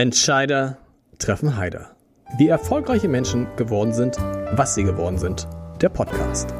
Entscheider 0.00 0.78
treffen 1.18 1.58
Heider. 1.58 1.94
Wie 2.38 2.48
erfolgreiche 2.48 3.06
Menschen 3.06 3.46
geworden 3.56 3.92
sind, 3.92 4.16
was 4.52 4.74
sie 4.74 4.82
geworden 4.82 5.18
sind. 5.18 5.46
Der 5.82 5.90
Podcast. 5.90 6.54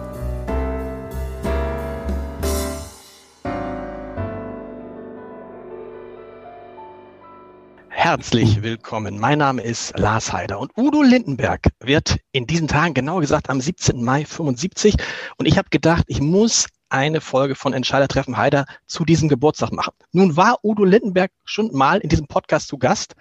Herzlich 7.88 8.62
willkommen. 8.62 9.18
Mein 9.18 9.38
Name 9.38 9.62
ist 9.62 9.98
Lars 9.98 10.34
Heider 10.34 10.60
und 10.60 10.72
Udo 10.76 11.02
Lindenberg 11.02 11.62
wird 11.82 12.18
in 12.32 12.46
diesen 12.46 12.68
Tagen, 12.68 12.92
genauer 12.92 13.22
gesagt 13.22 13.48
am 13.48 13.62
17. 13.62 14.04
Mai 14.04 14.26
75. 14.26 14.96
Und 15.38 15.46
ich 15.46 15.56
habe 15.56 15.70
gedacht, 15.70 16.04
ich 16.08 16.20
muss 16.20 16.66
eine 16.90 17.20
Folge 17.20 17.54
von 17.54 17.72
Entscheidertreffen 17.72 18.36
Heider 18.36 18.66
zu 18.86 19.04
diesem 19.04 19.28
Geburtstag 19.28 19.72
machen. 19.72 19.94
Nun 20.12 20.36
war 20.36 20.58
Udo 20.62 20.84
Lindenberg 20.84 21.32
schon 21.44 21.72
mal 21.72 21.98
in 21.98 22.08
diesem 22.08 22.26
Podcast 22.26 22.68
zu 22.68 22.78
Gast 22.78 23.14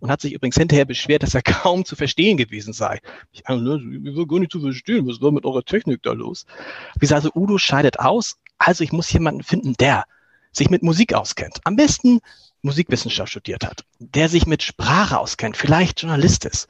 und 0.00 0.10
hat 0.10 0.20
sich 0.20 0.32
übrigens 0.32 0.56
hinterher 0.56 0.84
beschwert, 0.84 1.22
dass 1.22 1.34
er 1.34 1.42
kaum 1.42 1.84
zu 1.84 1.96
verstehen 1.96 2.36
gewesen 2.36 2.72
sei. 2.72 3.00
Ich 3.32 3.46
ne, 3.48 3.80
will 3.80 4.26
gar 4.26 4.40
nicht 4.40 4.52
zu 4.52 4.60
verstehen, 4.60 5.06
was 5.06 5.20
war 5.20 5.32
mit 5.32 5.44
eurer 5.44 5.64
Technik 5.64 6.02
da 6.02 6.12
los? 6.12 6.46
Wie 6.94 7.00
gesagt, 7.00 7.24
also 7.24 7.30
Udo 7.34 7.58
scheidet 7.58 8.00
aus, 8.00 8.38
also 8.58 8.82
ich 8.84 8.92
muss 8.92 9.12
jemanden 9.12 9.42
finden, 9.42 9.74
der 9.74 10.04
sich 10.52 10.70
mit 10.70 10.82
Musik 10.82 11.14
auskennt. 11.14 11.60
Am 11.64 11.76
besten 11.76 12.20
Musikwissenschaft 12.62 13.30
studiert 13.30 13.64
hat, 13.64 13.84
der 13.98 14.28
sich 14.28 14.46
mit 14.46 14.62
Sprache 14.62 15.18
auskennt, 15.18 15.56
vielleicht 15.56 16.02
Journalist 16.02 16.44
ist, 16.44 16.68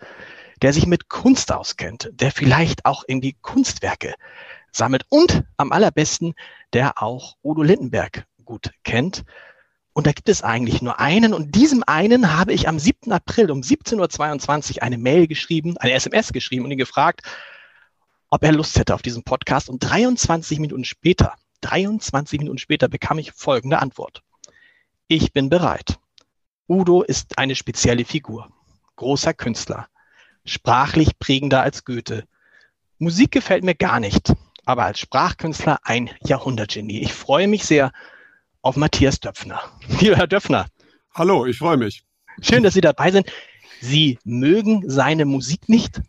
der 0.63 0.73
sich 0.73 0.87
mit 0.87 1.09
Kunst 1.09 1.53
auskennt, 1.53 2.11
der 2.13 2.31
vielleicht 2.31 2.85
auch 2.85 3.05
irgendwie 3.07 3.37
Kunstwerke 3.41 4.15
sammelt 4.73 5.05
und 5.09 5.45
am 5.57 5.73
allerbesten, 5.73 6.35
der 6.73 7.03
auch 7.03 7.37
Udo 7.43 7.63
Lindenberg 7.63 8.27
gut 8.45 8.71
kennt. 8.85 9.25
Und 9.93 10.07
da 10.07 10.13
gibt 10.13 10.29
es 10.29 10.43
eigentlich 10.43 10.83
nur 10.83 11.01
einen 11.01 11.35
und 11.35 11.55
diesem 11.55 11.83
einen 11.85 12.33
habe 12.33 12.53
ich 12.53 12.69
am 12.69 12.79
7. 12.79 13.13
April 13.13 13.51
um 13.51 13.61
17.22 13.61 14.77
Uhr 14.77 14.83
eine 14.83 14.99
Mail 14.99 15.27
geschrieben, 15.27 15.77
eine 15.79 15.93
SMS 15.93 16.33
geschrieben 16.33 16.65
und 16.65 16.71
ihn 16.71 16.79
gefragt, 16.79 17.23
ob 18.31 18.45
er 18.45 18.53
Lust 18.53 18.79
hätte 18.79 18.95
auf 18.95 19.03
diesen 19.03 19.25
Podcast. 19.25 19.69
Und 19.69 19.81
23 19.81 20.61
Minuten 20.61 20.85
später, 20.85 21.35
23 21.63 22.39
Minuten 22.39 22.59
später 22.59 22.89
bekam 22.89 23.19
ich 23.19 23.33
folgende 23.33 23.81
Antwort. 23.81 24.23
Ich 25.09 25.33
bin 25.33 25.49
bereit. 25.49 25.99
Udo 26.69 27.03
ist 27.03 27.37
eine 27.37 27.57
spezielle 27.57 28.05
Figur, 28.05 28.49
großer 28.95 29.35
Künstler, 29.35 29.89
sprachlich 30.45 31.19
prägender 31.19 31.63
als 31.63 31.85
Goethe. 31.85 32.29
Musik 32.99 33.33
gefällt 33.33 33.65
mir 33.65 33.75
gar 33.75 33.99
nicht, 33.99 34.33
aber 34.65 34.85
als 34.85 35.01
Sprachkünstler 35.01 35.79
ein 35.85 36.11
Jahrhundertgenie. 36.25 37.01
Ich 37.01 37.13
freue 37.13 37.49
mich 37.49 37.65
sehr 37.65 37.93
auf 38.63 38.77
Matthias 38.77 39.21
Döpfner. 39.21 39.61
Lieber 40.01 40.17
Herr 40.17 40.27
Döpfner. 40.27 40.67
Hallo, 41.15 41.47
ich 41.47 41.59
freue 41.59 41.77
mich. 41.77 42.03
Schön, 42.41 42.63
dass 42.63 42.75
Sie 42.75 42.81
dabei 42.81 43.11
sind. 43.11 43.31
Sie 43.81 44.19
mögen 44.25 44.85
seine 44.87 45.25
Musik 45.25 45.69
nicht? 45.69 46.01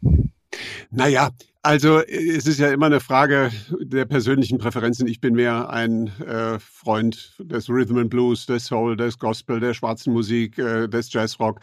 Naja, 0.89 1.29
also 1.63 1.99
es 1.99 2.47
ist 2.47 2.59
ja 2.59 2.71
immer 2.71 2.87
eine 2.87 2.99
Frage 2.99 3.51
der 3.79 4.05
persönlichen 4.05 4.57
Präferenzen. 4.57 5.07
Ich 5.07 5.21
bin 5.21 5.35
mehr 5.35 5.69
ein 5.69 6.07
äh, 6.21 6.59
Freund 6.59 7.35
des 7.39 7.69
Rhythm 7.69 7.99
and 7.99 8.09
Blues, 8.09 8.45
des 8.45 8.65
Soul, 8.65 8.97
des 8.97 9.19
Gospel, 9.19 9.59
der 9.59 9.73
schwarzen 9.73 10.11
Musik, 10.11 10.57
äh, 10.57 10.87
des 10.87 11.13
Jazzrock. 11.13 11.59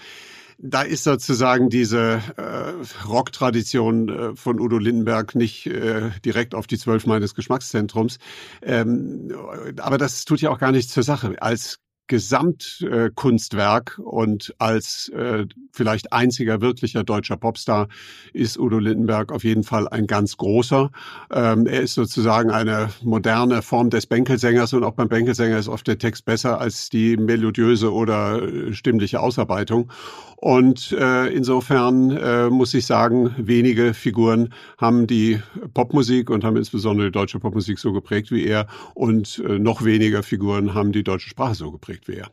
Da 0.60 0.82
ist 0.82 1.04
sozusagen 1.04 1.70
diese 1.70 2.20
äh, 2.36 3.06
Rock-Tradition 3.06 4.08
äh, 4.08 4.36
von 4.36 4.58
Udo 4.58 4.78
Lindenberg 4.78 5.36
nicht 5.36 5.66
äh, 5.66 6.10
direkt 6.24 6.52
auf 6.52 6.66
die 6.66 6.78
Zwölf 6.78 7.06
meines 7.06 7.36
Geschmackszentrums. 7.36 8.18
Ähm, 8.62 9.32
aber 9.78 9.98
das 9.98 10.24
tut 10.24 10.40
ja 10.40 10.50
auch 10.50 10.58
gar 10.58 10.72
nichts 10.72 10.92
zur 10.92 11.04
Sache. 11.04 11.40
Als 11.40 11.78
Gesamtkunstwerk 12.08 14.00
und 14.02 14.54
als 14.58 15.10
äh, 15.10 15.46
vielleicht 15.72 16.12
einziger 16.12 16.60
wirklicher 16.60 17.04
deutscher 17.04 17.36
Popstar 17.36 17.88
ist 18.32 18.58
Udo 18.58 18.78
Lindenberg 18.78 19.30
auf 19.30 19.44
jeden 19.44 19.62
Fall 19.62 19.86
ein 19.88 20.06
ganz 20.06 20.36
großer. 20.38 20.90
Ähm, 21.30 21.66
er 21.66 21.82
ist 21.82 21.94
sozusagen 21.94 22.50
eine 22.50 22.88
moderne 23.02 23.62
Form 23.62 23.90
des 23.90 24.06
Bänkelsängers 24.06 24.72
und 24.72 24.84
auch 24.84 24.94
beim 24.94 25.08
Bänkelsänger 25.08 25.58
ist 25.58 25.68
oft 25.68 25.86
der 25.86 25.98
Text 25.98 26.24
besser 26.24 26.60
als 26.60 26.88
die 26.88 27.16
melodiöse 27.16 27.92
oder 27.92 28.42
äh, 28.42 28.72
stimmliche 28.72 29.20
Ausarbeitung. 29.20 29.92
Und 30.40 30.92
äh, 30.92 31.26
insofern 31.30 32.12
äh, 32.12 32.48
muss 32.48 32.72
ich 32.72 32.86
sagen, 32.86 33.34
wenige 33.38 33.92
Figuren 33.92 34.54
haben 34.76 35.08
die 35.08 35.42
Popmusik 35.74 36.30
und 36.30 36.44
haben 36.44 36.56
insbesondere 36.56 37.08
die 37.08 37.12
deutsche 37.12 37.40
Popmusik 37.40 37.80
so 37.80 37.92
geprägt 37.92 38.30
wie 38.30 38.46
er. 38.46 38.68
Und 38.94 39.42
äh, 39.44 39.58
noch 39.58 39.84
weniger 39.84 40.22
Figuren 40.22 40.74
haben 40.74 40.92
die 40.92 41.02
deutsche 41.02 41.28
Sprache 41.28 41.56
so 41.56 41.72
geprägt 41.72 42.06
wie 42.06 42.18
er. 42.18 42.30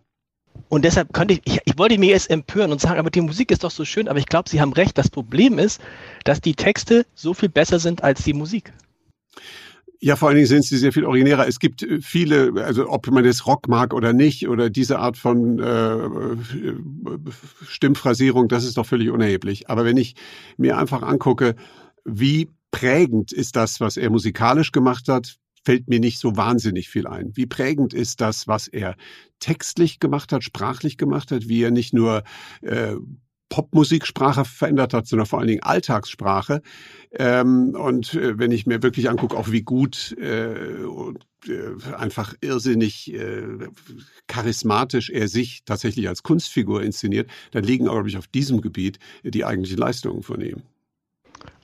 Und 0.70 0.86
deshalb 0.86 1.14
könnte 1.14 1.34
ich, 1.34 1.42
ich, 1.46 1.60
ich 1.66 1.78
wollte 1.80 1.98
mir 1.98 2.10
jetzt 2.10 2.30
empören 2.30 2.72
und 2.72 2.80
sagen, 2.80 3.00
aber 3.00 3.10
die 3.10 3.22
Musik 3.22 3.50
ist 3.50 3.64
doch 3.64 3.72
so 3.72 3.86
schön, 3.86 4.08
aber 4.08 4.20
ich 4.20 4.28
glaube, 4.28 4.50
Sie 4.50 4.62
haben 4.62 4.74
recht. 4.74 5.00
Das 5.00 5.10
Problem 5.10 5.58
ist, 5.58 5.82
dass 6.26 6.40
die 6.42 6.54
Texte 6.54 7.08
so 7.16 7.34
viel 7.34 7.50
besser 7.50 7.80
sind 7.80 8.04
als 8.04 8.24
die 8.24 8.34
Musik. 8.34 8.72
Ja, 10.02 10.16
vor 10.16 10.28
allen 10.28 10.36
Dingen 10.36 10.48
sind 10.48 10.66
sie 10.66 10.78
sehr 10.78 10.92
viel 10.92 11.06
originärer. 11.06 11.48
Es 11.48 11.60
gibt 11.60 11.84
äh, 11.84 12.02
viele, 12.02 12.54
also 12.64 12.90
ob 12.90 13.08
man 13.08 13.24
das 13.24 13.48
Rock 13.48 13.68
mag 13.68 13.94
oder 13.94 14.14
nicht, 14.14 14.48
oder 14.48 14.70
diese 14.70 15.00
Art 15.00 15.18
von 15.18 15.60
äh, 15.60 15.98
Stimmphrasierung, 17.68 18.48
das 18.48 18.66
ist 18.66 18.78
doch 18.78 18.86
völlig 18.86 19.10
unerheblich. 19.10 19.70
Aber 19.70 19.86
wenn 19.86 19.98
ich 19.98 20.16
mir 20.58 20.78
einfach 20.78 21.02
angucke, 21.02 21.56
wie 22.04 22.50
prägend 22.72 23.32
ist 23.32 23.56
das, 23.56 23.80
was 23.80 23.98
er 23.98 24.10
musikalisch 24.10 24.72
gemacht 24.72 25.08
hat, 25.08 25.38
fällt 25.64 25.88
mir 25.88 26.00
nicht 26.00 26.20
so 26.20 26.38
wahnsinnig 26.38 26.90
viel 26.90 27.08
ein. 27.08 27.32
Wie 27.36 27.48
prägend 27.48 27.94
ist 27.94 28.22
das, 28.22 28.48
was 28.48 28.68
er 28.68 28.96
textlich 29.40 30.00
gemacht 30.00 30.32
hat, 30.32 30.44
sprachlich 30.44 30.98
gemacht 30.98 31.32
hat, 31.32 31.48
wie 31.50 31.64
er 31.64 31.72
nicht 31.72 31.94
nur 31.94 32.24
äh, 32.62 32.96
Popmusiksprache 33.50 34.46
verändert 34.46 34.94
hat, 34.94 35.08
sondern 35.08 35.28
vor 35.28 35.40
allen 35.40 35.48
Dingen 35.48 35.64
Alltagssprache. 35.64 36.62
Ähm, 37.12 37.76
und 37.76 38.14
äh, 38.16 38.38
wenn 38.38 38.52
ich 38.52 38.66
mir 38.66 38.84
wirklich 38.84 39.10
angucke, 39.10 39.38
auch 39.38 39.52
wie 39.52 39.62
gut 39.62 40.16
äh, 40.20 40.84
und 40.84 41.26
äh, 41.48 41.94
einfach 41.96 42.34
irrsinnig 42.42 43.14
äh, 43.14 43.70
charismatisch 44.28 45.10
er 45.10 45.28
sich 45.28 45.64
tatsächlich 45.64 46.08
als 46.08 46.24
Kunstfigur 46.24 46.82
inszeniert, 46.84 47.30
dann 47.52 47.64
liegen, 47.64 47.86
glaube 47.86 48.10
ich, 48.10 48.18
auf 48.18 48.28
diesem 48.28 48.62
Gebiet 48.62 49.00
die 49.24 49.46
eigentlichen 49.46 49.78
Leistungen 49.78 50.24
von 50.24 50.42
ihm. 50.42 50.64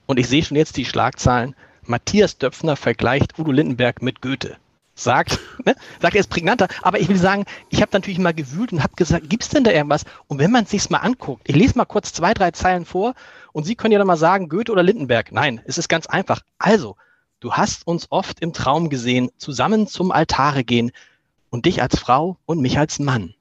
Und 0.05 0.19
ich 0.19 0.27
sehe 0.27 0.43
schon 0.43 0.57
jetzt 0.57 0.77
die 0.77 0.85
Schlagzeilen. 0.85 1.55
Matthias 1.83 2.37
Döpfner 2.37 2.75
vergleicht 2.75 3.39
Udo 3.39 3.51
Lindenberg 3.51 4.01
mit 4.01 4.21
Goethe 4.21 4.57
sagt, 5.03 5.39
ne? 5.65 5.75
sagt 5.99 6.15
er 6.15 6.19
ist 6.19 6.29
prägnanter, 6.29 6.67
aber 6.81 6.99
ich 6.99 7.09
will 7.09 7.17
sagen, 7.17 7.45
ich 7.69 7.81
habe 7.81 7.91
natürlich 7.93 8.19
mal 8.19 8.33
gewühlt 8.33 8.71
und 8.73 8.83
habe 8.83 8.95
gesagt, 8.95 9.29
gibt 9.29 9.43
es 9.43 9.49
denn 9.49 9.63
da 9.63 9.71
irgendwas? 9.71 10.05
Und 10.27 10.39
wenn 10.39 10.51
man 10.51 10.63
es 10.63 10.71
sich 10.71 10.89
mal 10.89 10.99
anguckt, 10.99 11.43
ich 11.47 11.55
lese 11.55 11.77
mal 11.77 11.85
kurz 11.85 12.13
zwei, 12.13 12.33
drei 12.33 12.51
Zeilen 12.51 12.85
vor 12.85 13.13
und 13.53 13.65
Sie 13.65 13.75
können 13.75 13.91
ja 13.91 13.97
dann 13.97 14.07
mal 14.07 14.17
sagen, 14.17 14.49
Goethe 14.49 14.71
oder 14.71 14.83
Lindenberg. 14.83 15.31
Nein, 15.31 15.61
es 15.65 15.77
ist 15.77 15.89
ganz 15.89 16.07
einfach. 16.07 16.41
Also, 16.57 16.95
du 17.39 17.53
hast 17.53 17.85
uns 17.87 18.07
oft 18.09 18.39
im 18.39 18.53
Traum 18.53 18.89
gesehen, 18.89 19.29
zusammen 19.37 19.87
zum 19.87 20.11
Altare 20.11 20.63
gehen 20.63 20.91
und 21.49 21.65
dich 21.65 21.81
als 21.81 21.99
Frau 21.99 22.37
und 22.45 22.61
mich 22.61 22.77
als 22.77 22.99
Mann. 22.99 23.33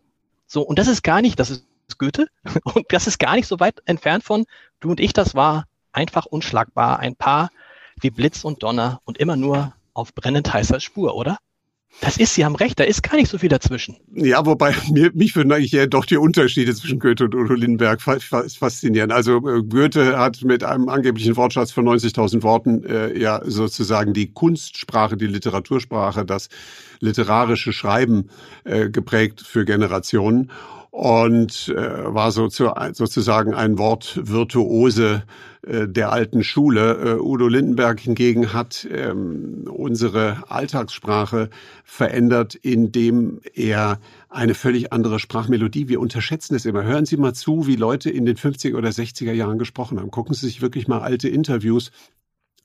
So, 0.46 0.62
und 0.62 0.78
das 0.78 0.88
ist 0.88 1.02
gar 1.02 1.22
nicht, 1.22 1.38
das 1.38 1.50
ist 1.50 1.64
Goethe 1.98 2.26
und 2.64 2.86
das 2.90 3.06
ist 3.06 3.18
gar 3.18 3.36
nicht 3.36 3.46
so 3.46 3.60
weit 3.60 3.82
entfernt 3.84 4.24
von 4.24 4.46
du 4.80 4.90
und 4.90 5.00
ich, 5.00 5.12
das 5.12 5.34
war 5.34 5.66
einfach 5.92 6.26
unschlagbar, 6.26 6.98
ein 6.98 7.16
Paar 7.16 7.50
wie 8.00 8.10
Blitz 8.10 8.44
und 8.44 8.62
Donner 8.62 9.00
und 9.04 9.18
immer 9.18 9.36
nur 9.36 9.74
auf 9.92 10.14
brennend 10.14 10.52
heißer 10.52 10.80
Spur, 10.80 11.14
oder? 11.14 11.38
Das 12.00 12.16
ist, 12.16 12.34
Sie 12.34 12.44
haben 12.44 12.54
recht, 12.54 12.80
da 12.80 12.84
ist 12.84 13.02
gar 13.02 13.16
nicht 13.16 13.30
so 13.30 13.36
viel 13.36 13.50
dazwischen. 13.50 13.96
Ja, 14.14 14.44
wobei 14.46 14.74
mir, 14.90 15.10
mich 15.12 15.36
würden 15.36 15.52
eigentlich 15.52 15.74
eher 15.74 15.86
doch 15.86 16.06
die 16.06 16.16
Unterschiede 16.16 16.74
zwischen 16.74 16.98
Goethe 16.98 17.24
und 17.24 17.34
Udo 17.34 17.54
Lindenberg 17.54 18.00
faszinieren. 18.00 19.10
Also 19.12 19.36
äh, 19.46 19.62
Goethe 19.62 20.18
hat 20.18 20.42
mit 20.42 20.64
einem 20.64 20.88
angeblichen 20.88 21.36
Wortschatz 21.36 21.72
von 21.72 21.86
90.000 21.86 22.42
Worten 22.42 22.84
äh, 22.84 23.18
ja 23.18 23.42
sozusagen 23.44 24.14
die 24.14 24.32
Kunstsprache, 24.32 25.16
die 25.16 25.26
Literatursprache, 25.26 26.24
das 26.24 26.48
literarische 27.00 27.72
Schreiben 27.72 28.30
äh, 28.64 28.88
geprägt 28.88 29.42
für 29.42 29.64
Generationen 29.64 30.50
und 30.90 31.68
äh, 31.68 32.14
war 32.14 32.32
so 32.32 32.48
zu, 32.48 32.70
sozusagen 32.92 33.54
ein 33.54 33.78
Wortvirtuose 33.78 35.22
äh, 35.62 35.86
der 35.86 36.12
alten 36.12 36.42
Schule. 36.42 37.16
Äh, 37.16 37.20
Udo 37.20 37.46
Lindenberg 37.46 38.00
hingegen 38.00 38.52
hat 38.52 38.88
ähm, 38.90 39.68
unsere 39.70 40.50
Alltagssprache 40.50 41.50
verändert, 41.84 42.56
indem 42.56 43.40
er 43.54 44.00
eine 44.28 44.54
völlig 44.54 44.92
andere 44.92 45.20
Sprachmelodie. 45.20 45.88
Wir 45.88 46.00
unterschätzen 46.00 46.54
es 46.56 46.66
immer. 46.66 46.82
Hören 46.82 47.06
Sie 47.06 47.16
mal 47.16 47.34
zu, 47.34 47.66
wie 47.66 47.76
Leute 47.76 48.10
in 48.10 48.24
den 48.24 48.36
50er 48.36 48.76
oder 48.76 48.88
60er 48.88 49.32
Jahren 49.32 49.58
gesprochen 49.58 50.00
haben. 50.00 50.10
Gucken 50.10 50.34
Sie 50.34 50.46
sich 50.46 50.60
wirklich 50.60 50.88
mal 50.88 51.00
alte 51.00 51.28
Interviews 51.28 51.92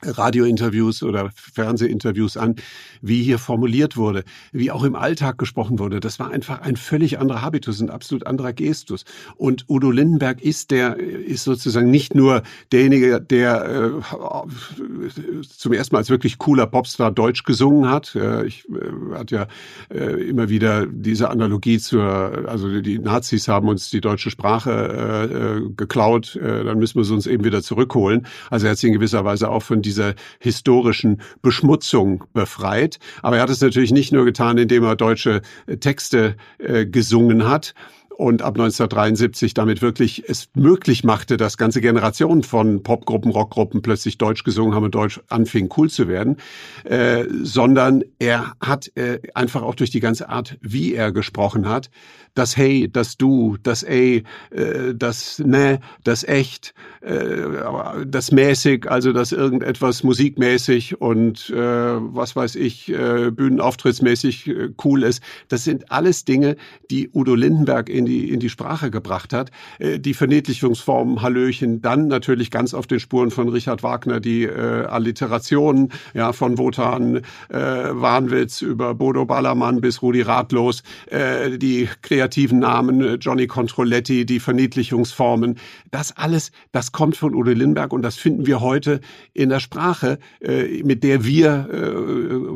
Radiointerviews 0.04 1.04
oder 1.04 1.32
Fernsehinterviews 1.36 2.38
an, 2.38 2.56
wie 3.02 3.24
hier 3.24 3.40
formuliert 3.40 3.98
wurde, 3.98 4.24
wie 4.52 4.72
auch 4.72 4.84
im 4.84 4.96
Alltag 4.96 5.38
gesprochen 5.38 5.80
wurde. 5.80 6.00
Das 6.00 6.20
war 6.20 6.32
einfach 6.32 6.62
ein 6.62 6.76
völlig 6.76 7.20
anderer 7.20 7.42
Habitus, 7.42 7.82
ein 7.82 7.90
absolut 7.90 8.28
anderer 8.28 8.54
Gestus. 8.54 9.06
Und 9.36 9.66
Udo 9.70 9.92
Lindenberg 9.92 10.42
ist 10.42 10.72
der, 10.72 10.98
ist 10.98 11.44
sozusagen 11.44 11.90
nicht 11.90 12.16
nur 12.16 12.44
derjenige, 12.72 13.22
der 13.22 13.66
äh, 13.66 15.42
zum 15.58 15.74
ersten 15.74 15.96
Mal 15.96 16.00
als 16.00 16.10
wirklich 16.10 16.38
cooler 16.38 16.68
Popstar 16.68 17.12
Deutsch 17.12 17.44
gesungen 17.44 17.90
hat. 17.90 18.16
Ich 18.46 18.66
äh, 18.70 19.16
hat 19.16 19.32
ja 19.32 19.48
äh, 19.90 20.30
immer 20.30 20.50
wieder 20.50 20.86
diese 20.86 21.30
Analogie 21.30 21.80
zur, 21.80 22.04
also 22.48 22.82
die 22.82 23.00
Nazis 23.00 23.48
haben 23.48 23.68
uns 23.68 23.90
die 23.90 24.02
deutsche 24.02 24.30
Sprache 24.30 24.72
äh, 24.72 25.36
äh 25.36 25.70
geklaut, 25.76 26.36
äh, 26.36 26.64
dann 26.64 26.80
müssen 26.80 27.00
wir 27.00 27.06
sie 27.06 27.14
uns 27.14 27.28
eben 27.28 27.44
wieder 27.44 27.62
zurückholen. 27.62 28.28
Also 28.50 28.68
er 28.68 28.72
hat 28.72 28.78
sich 28.78 28.88
in 28.88 28.94
gewisser 28.94 29.26
Weise 29.26 29.50
auch 29.50 29.64
von 29.64 29.82
dieser 29.86 30.16
historischen 30.40 31.22
Beschmutzung 31.42 32.26
befreit. 32.34 33.00
Aber 33.22 33.38
er 33.38 33.44
hat 33.44 33.50
es 33.50 33.62
natürlich 33.62 33.92
nicht 33.92 34.12
nur 34.12 34.26
getan, 34.26 34.58
indem 34.58 34.84
er 34.84 34.96
deutsche 34.96 35.42
äh, 35.68 35.78
Texte 35.78 36.36
äh, 36.58 36.86
gesungen 36.86 37.48
hat, 37.48 37.74
und 38.18 38.42
ab 38.42 38.54
1973 38.56 39.54
damit 39.54 39.82
wirklich 39.82 40.24
es 40.28 40.48
möglich 40.56 41.04
machte, 41.04 41.36
dass 41.36 41.58
ganze 41.58 41.82
Generationen 41.82 42.44
von 42.44 42.82
Popgruppen, 42.82 43.32
Rockgruppen 43.32 43.82
plötzlich 43.82 44.18
Deutsch 44.18 44.44
gesungen 44.44 44.74
haben 44.74 44.86
und 44.86 44.96
Deutsch 44.96 45.20
anfing 45.28 45.70
cool 45.78 45.90
zu 45.90 46.08
werden, 46.08 46.38
äh, 46.86 47.26
sondern 47.44 48.04
er 48.18 48.54
hat 48.62 48.90
äh, 48.96 49.20
einfach 49.34 49.64
auch 49.64 49.76
durch 49.76 49.90
die 49.90 50.00
ganze 50.00 50.30
Art, 50.30 50.58
wie 50.62 50.94
er 50.94 51.12
gesprochen 51.12 51.68
hat, 51.68 51.90
das 52.36 52.58
Hey, 52.58 52.90
das 52.92 53.18
Du, 53.18 53.58
das 53.64 53.84
Ey, 53.84 54.24
äh, 54.52 54.94
das 54.94 55.40
Ne, 55.40 55.80
das 56.04 56.24
Echt, 56.24 56.74
äh, 57.02 58.06
das 58.06 58.32
mäßig, 58.32 58.90
also 58.90 59.14
das 59.14 59.32
irgendetwas 59.32 60.04
musikmäßig 60.04 61.02
und 61.02 61.50
äh, 61.50 61.56
was 61.56 62.36
weiß 62.36 62.56
ich, 62.56 62.90
äh, 62.90 63.32
bühnenauftrittsmäßig 63.32 64.52
cool 64.84 65.04
ist. 65.04 65.24
Das 65.48 65.64
sind 65.64 65.92
alles 65.92 66.26
Dinge, 66.26 66.58
die 66.92 67.10
Udo 67.14 67.36
Lindenberg 67.36 67.90
in 67.90 68.05
die, 68.06 68.30
in 68.30 68.40
die 68.40 68.50
Sprache 68.50 68.92
gebracht 68.92 69.34
hat. 69.34 69.52
Äh, 69.80 70.00
die 70.00 70.14
Verniedlichungsformen, 70.14 71.22
Hallöchen, 71.22 71.82
dann 71.82 72.08
natürlich 72.08 72.52
ganz 72.52 72.74
auf 72.74 72.88
den 72.88 73.00
Spuren 73.00 73.32
von 73.32 73.50
Richard 73.50 73.84
Wagner 73.84 74.20
die 74.20 74.44
äh, 74.44 74.86
Alliterationen, 74.86 75.92
ja, 76.14 76.34
von 76.34 76.58
Wotan 76.58 77.18
äh, 77.18 77.22
Wahnwitz 77.50 78.62
über 78.62 78.94
Bodo 78.94 79.26
Ballermann 79.26 79.82
bis 79.82 80.02
Rudi 80.02 80.22
Ratlos, 80.22 80.84
äh, 81.08 81.58
die 81.58 81.88
kreativen 82.02 82.60
Namen, 82.60 83.02
äh, 83.02 83.14
Johnny 83.16 83.48
Controletti, 83.48 84.26
die 84.26 84.40
Verniedlichungsformen. 84.40 85.58
Das 85.92 86.16
alles, 86.18 86.52
das 86.72 86.92
kommt 86.92 87.16
von 87.16 87.34
Udo 87.34 87.52
Lindberg 87.52 87.94
und 87.94 88.02
das 88.02 88.16
finden 88.16 88.46
wir 88.46 88.62
heute 88.62 89.00
in 89.34 89.50
der 89.50 89.60
Sprache, 89.60 90.20
äh, 90.42 90.84
mit 90.84 91.04
der 91.04 91.24
wir 91.24 91.46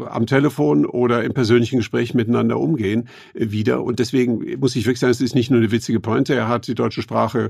am 0.10 0.26
Telefon 0.26 0.86
oder 0.86 1.24
im 1.24 1.34
persönlichen 1.34 1.78
Gespräch 1.78 2.14
miteinander 2.14 2.60
umgehen, 2.60 3.08
wieder. 3.34 3.84
Und 3.84 4.00
deswegen 4.00 4.60
muss 4.60 4.76
ich 4.76 4.86
wirklich 4.86 5.00
sagen, 5.00 5.12
es 5.12 5.22
ist 5.22 5.36
nicht 5.40 5.52
nur 5.52 5.60
eine 5.60 5.72
witzige 5.72 6.00
Pointe, 6.00 6.36
er 6.36 6.48
hat 6.48 6.68
die 6.68 6.76
deutsche 6.76 7.02
Sprache 7.02 7.50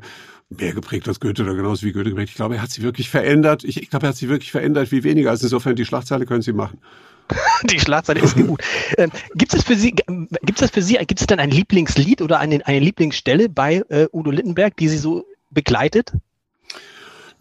mehr 0.49 0.73
geprägt 0.73 1.07
als 1.07 1.19
Goethe 1.19 1.43
oder 1.43 1.55
genauso 1.55 1.85
wie 1.85 1.91
Goethe 1.91 2.09
geprägt. 2.09 2.29
Ich 2.29 2.35
glaube, 2.35 2.55
er 2.55 2.61
hat 2.61 2.71
sie 2.71 2.81
wirklich 2.81 3.09
verändert. 3.09 3.63
Ich, 3.63 3.81
ich 3.81 3.89
glaube, 3.89 4.05
er 4.05 4.09
hat 4.09 4.15
sie 4.15 4.29
wirklich 4.29 4.51
verändert 4.51 4.91
wie 4.91 5.03
weniger. 5.03 5.29
Also 5.29 5.45
insofern, 5.45 5.75
die 5.75 5.85
Schlagzeile 5.85 6.25
können 6.25 6.41
Sie 6.41 6.53
machen. 6.53 6.79
Die 7.69 7.79
Schlagzeile 7.79 8.21
ist 8.21 8.35
gut. 8.35 8.63
Ähm, 8.97 9.11
gibt 9.35 9.53
es 9.53 9.63
für 9.63 9.75
Sie, 9.75 9.91
gibt 9.91 10.61
es 10.61 10.71
für 10.71 10.81
Sie, 10.81 10.95
gibt 10.95 11.21
es 11.21 11.27
denn 11.27 11.39
ein 11.39 11.51
Lieblingslied 11.51 12.23
oder 12.23 12.39
eine, 12.39 12.65
eine 12.65 12.79
Lieblingsstelle 12.79 13.49
bei 13.49 13.83
äh, 13.89 14.07
Udo 14.11 14.31
Lindenberg, 14.31 14.75
die 14.77 14.87
Sie 14.87 14.97
so 14.97 15.25
begleitet? 15.51 16.13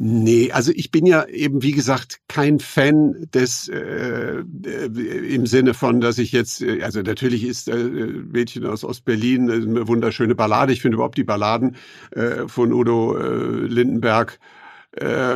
Nee, 0.01 0.53
also 0.53 0.71
ich 0.77 0.93
bin 0.93 1.07
ja 1.07 1.27
eben, 1.27 1.63
wie 1.63 1.73
gesagt, 1.73 2.21
kein 2.29 2.61
Fan 2.61 3.27
des 3.35 3.69
äh, 3.69 4.45
im 5.29 5.45
Sinne 5.45 5.75
von, 5.75 6.01
dass 6.01 6.19
ich 6.19 6.31
jetzt, 6.31 6.63
äh, 6.63 6.83
also 6.85 7.03
natürlich 7.03 7.45
ist 7.45 7.69
äh, 7.69 7.77
Mädchen 7.77 8.65
aus 8.65 8.85
Ostberlin 8.85 9.51
eine 9.51 9.89
wunderschöne 9.89 10.37
Ballade. 10.37 10.73
Ich 10.73 10.83
finde 10.83 10.95
überhaupt 10.95 11.19
die 11.19 11.25
Balladen 11.25 11.75
äh, 12.13 12.47
von 12.47 12.73
Udo 12.73 13.17
äh, 13.17 13.67
Lindenberg 13.67 14.39
äh, 14.93 15.35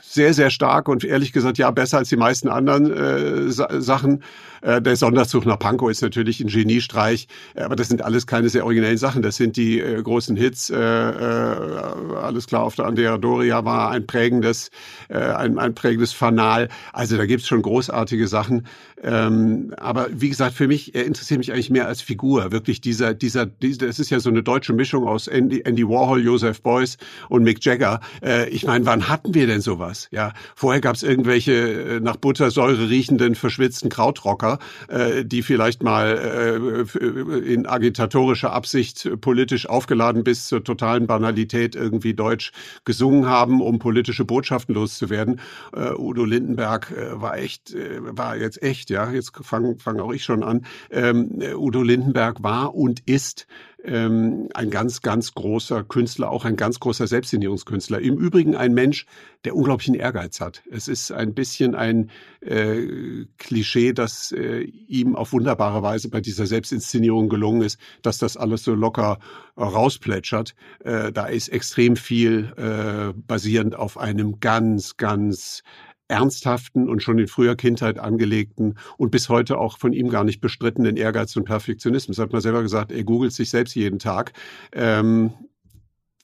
sehr, 0.00 0.34
sehr 0.34 0.50
stark 0.50 0.88
und 0.88 1.04
ehrlich 1.04 1.32
gesagt 1.32 1.58
ja 1.58 1.70
besser 1.70 1.98
als 1.98 2.08
die 2.08 2.16
meisten 2.16 2.48
anderen 2.48 2.90
äh, 2.90 3.50
Sachen. 3.50 4.22
Äh, 4.62 4.82
der 4.82 4.96
Sonderzug 4.96 5.46
nach 5.46 5.58
Pankow 5.58 5.90
ist 5.90 6.02
natürlich 6.02 6.40
ein 6.40 6.48
Geniestreich, 6.48 7.28
äh, 7.54 7.62
aber 7.62 7.76
das 7.76 7.88
sind 7.88 8.02
alles 8.02 8.26
keine 8.26 8.48
sehr 8.48 8.64
originellen 8.64 8.98
Sachen. 8.98 9.22
Das 9.22 9.36
sind 9.36 9.56
die 9.56 9.80
äh, 9.80 10.02
großen 10.02 10.36
Hits. 10.36 10.70
Äh, 10.70 10.76
äh, 10.76 12.14
alles 12.20 12.46
klar, 12.46 12.62
auf 12.62 12.74
der 12.74 12.86
Andrea 12.86 13.18
Doria 13.18 13.64
war 13.64 13.90
ein 13.90 14.06
prägendes, 14.06 14.70
äh, 15.08 15.18
ein, 15.18 15.58
ein 15.58 15.74
prägendes 15.74 16.12
Fanal. 16.12 16.68
Also 16.92 17.16
da 17.16 17.26
gibt's 17.26 17.46
schon 17.46 17.62
großartige 17.62 18.28
Sachen. 18.28 18.66
Ähm, 19.02 19.74
aber 19.76 20.08
wie 20.12 20.28
gesagt, 20.28 20.54
für 20.54 20.66
mich, 20.66 20.94
er 20.94 21.04
interessiert 21.04 21.38
mich 21.38 21.52
eigentlich 21.52 21.70
mehr 21.70 21.86
als 21.86 22.00
Figur. 22.00 22.50
Wirklich 22.50 22.80
dieser, 22.80 23.14
dieser, 23.14 23.46
dieser, 23.46 23.86
es 23.86 23.98
ist 23.98 24.10
ja 24.10 24.18
so 24.20 24.28
eine 24.28 24.42
deutsche 24.42 24.72
Mischung 24.72 25.06
aus 25.06 25.28
Andy, 25.28 25.62
Andy 25.64 25.86
Warhol, 25.86 26.24
Joseph 26.24 26.62
Beuys 26.62 26.98
und 27.28 27.44
Mick 27.44 27.64
Jagger. 27.64 28.00
Äh, 28.22 28.48
ich 28.48 28.66
meine, 28.66 28.86
wann 28.86 29.08
hatten 29.08 29.34
wir 29.34 29.46
denn 29.46 29.60
sowas? 29.60 30.08
Ja, 30.10 30.32
vorher 30.56 30.80
gab's 30.80 31.02
irgendwelche 31.02 32.00
nach 32.02 32.16
Buttersäure 32.16 32.88
riechenden, 32.88 33.34
verschwitzten 33.34 33.88
Krautrocker, 33.88 34.47
äh, 34.88 35.24
die 35.24 35.42
vielleicht 35.42 35.82
mal 35.82 36.16
äh, 36.16 37.52
in 37.52 37.66
agitatorischer 37.66 38.52
Absicht 38.52 39.08
politisch 39.20 39.68
aufgeladen 39.68 40.24
bis 40.24 40.46
zur 40.46 40.64
totalen 40.64 41.06
Banalität 41.06 41.74
irgendwie 41.74 42.14
Deutsch 42.14 42.52
gesungen 42.84 43.26
haben, 43.26 43.60
um 43.60 43.78
politische 43.78 44.24
Botschaften 44.24 44.74
loszuwerden. 44.74 45.40
Äh, 45.74 45.92
Udo 45.92 46.24
Lindenberg 46.24 46.90
äh, 46.90 47.20
war 47.20 47.36
echt, 47.36 47.74
äh, 47.74 47.98
war 48.00 48.36
jetzt 48.36 48.62
echt 48.62 48.90
ja, 48.90 49.10
jetzt 49.10 49.32
fange 49.42 49.76
fang 49.78 50.00
auch 50.00 50.12
ich 50.12 50.24
schon 50.24 50.42
an. 50.42 50.64
Ähm, 50.90 51.40
Udo 51.56 51.82
Lindenberg 51.82 52.42
war 52.42 52.74
und 52.74 53.00
ist 53.06 53.46
ähm, 53.84 54.48
ein 54.54 54.70
ganz, 54.70 55.02
ganz 55.02 55.34
großer 55.34 55.84
Künstler, 55.84 56.30
auch 56.30 56.44
ein 56.44 56.56
ganz 56.56 56.80
großer 56.80 57.06
Selbstsinnierungskünstler. 57.06 58.00
Im 58.00 58.18
Übrigen 58.18 58.56
ein 58.56 58.74
Mensch, 58.74 59.06
der 59.44 59.54
unglaublichen 59.54 59.94
Ehrgeiz 59.94 60.40
hat. 60.40 60.62
Es 60.70 60.88
ist 60.88 61.12
ein 61.12 61.34
bisschen 61.34 61.74
ein 61.74 62.10
äh, 62.40 63.26
Klischee, 63.38 63.92
dass 63.92 64.32
äh, 64.32 64.62
ihm 64.62 65.14
auf 65.14 65.32
wunderbare 65.32 65.82
Weise 65.82 66.08
bei 66.08 66.20
dieser 66.20 66.46
Selbstinszenierung 66.46 67.28
gelungen 67.28 67.62
ist, 67.62 67.78
dass 68.02 68.18
das 68.18 68.36
alles 68.36 68.64
so 68.64 68.74
locker 68.74 69.18
äh, 69.56 69.62
rausplätschert. 69.62 70.54
Da 70.80 71.26
ist 71.26 71.48
extrem 71.48 71.96
viel 71.96 72.52
äh, 72.56 73.12
basierend 73.26 73.74
auf 73.74 73.98
einem 73.98 74.40
ganz, 74.40 74.96
ganz 74.96 75.62
ernsthaften 76.08 76.88
und 76.88 77.02
schon 77.02 77.18
in 77.18 77.28
früher 77.28 77.54
Kindheit 77.54 77.98
angelegten 77.98 78.78
und 78.96 79.10
bis 79.10 79.28
heute 79.28 79.58
auch 79.58 79.78
von 79.78 79.92
ihm 79.92 80.08
gar 80.08 80.24
nicht 80.24 80.40
bestrittenen 80.40 80.96
Ehrgeiz 80.96 81.36
und 81.36 81.44
Perfektionismus. 81.44 82.18
Hat 82.18 82.32
man 82.32 82.40
selber 82.40 82.62
gesagt, 82.62 82.90
er 82.90 83.04
googelt 83.04 83.32
sich 83.32 83.50
selbst 83.50 83.74
jeden 83.74 83.98
Tag. 83.98 84.32
Ähm, 84.72 85.32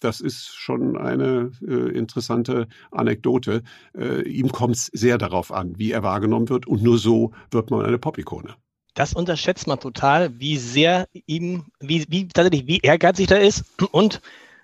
das 0.01 0.21
ist 0.21 0.55
schon 0.55 0.97
eine 0.97 1.53
äh, 1.67 1.97
interessante 1.97 2.69
Anekdote. 2.91 3.63
Äh, 3.97 4.23
ihm 4.29 4.53
kommt 4.53 4.77
es 4.77 4.87
sehr 4.87 5.19
darauf 5.19 5.53
an, 5.53 5.79
wie 5.79 5.93
er 5.93 6.03
wahrgenommen 6.03 6.49
wird 6.49 6.67
und 6.67 6.83
nur 6.83 6.99
so 6.99 7.33
wird 7.51 7.71
man 7.71 7.85
eine 7.85 7.99
Pop-Ikone. 7.99 8.55
Das 8.95 9.13
unterschätzt 9.13 9.67
man 9.67 9.81
total, 9.81 10.39
wie 10.39 10.57
sehr 10.57 11.09
ihm, 11.27 11.65
wie, 11.81 12.05
wie 12.09 12.29
tatsächlich, 12.29 12.67
wie 12.67 12.79
ehrgeizig 12.79 13.31
er 13.31 13.41
ist 13.41 13.65
und 13.91 14.21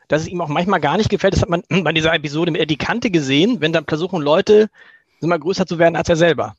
dass 0.09 0.23
es 0.23 0.29
ihm 0.29 0.41
auch 0.41 0.49
manchmal 0.49 0.81
gar 0.81 0.97
nicht 0.97 1.09
gefällt. 1.09 1.35
Das 1.35 1.43
hat 1.43 1.49
man 1.49 1.63
bei 1.69 1.93
dieser 1.93 2.13
Episode 2.15 2.51
mit 2.51 2.69
die 2.69 2.77
Kante 2.77 3.11
gesehen, 3.11 3.61
wenn 3.61 3.73
dann 3.73 3.87
versuchen 3.87 4.21
Leute 4.21 4.69
immer 5.21 5.39
größer 5.39 5.67
zu 5.67 5.79
werden 5.79 5.97
als 5.97 6.09
er 6.09 6.17
selber. 6.17 6.57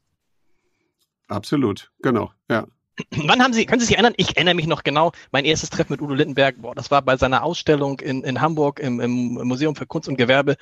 Absolut, 1.28 1.92
genau, 2.02 2.32
ja. 2.50 2.68
Wann 3.12 3.42
haben 3.42 3.54
Sie, 3.54 3.66
können 3.66 3.80
Sie 3.80 3.88
sich 3.88 3.96
erinnern? 3.96 4.14
Ich 4.18 4.36
erinnere 4.36 4.54
mich 4.54 4.68
noch 4.68 4.84
genau, 4.84 5.12
mein 5.32 5.46
erstes 5.46 5.70
Treffen 5.70 5.94
mit 5.94 6.02
Udo 6.02 6.14
Lindenberg, 6.14 6.62
boah, 6.62 6.76
das 6.76 6.92
war 6.92 7.02
bei 7.02 7.18
seiner 7.18 7.44
Ausstellung 7.44 8.00
in, 8.00 8.24
in 8.24 8.42
Hamburg 8.42 8.80
im, 8.80 9.00
im 9.00 9.34
Museum 9.48 9.76
für 9.76 9.86
Kunst 9.86 10.10
und 10.10 10.18
Gewerbe 10.18 10.58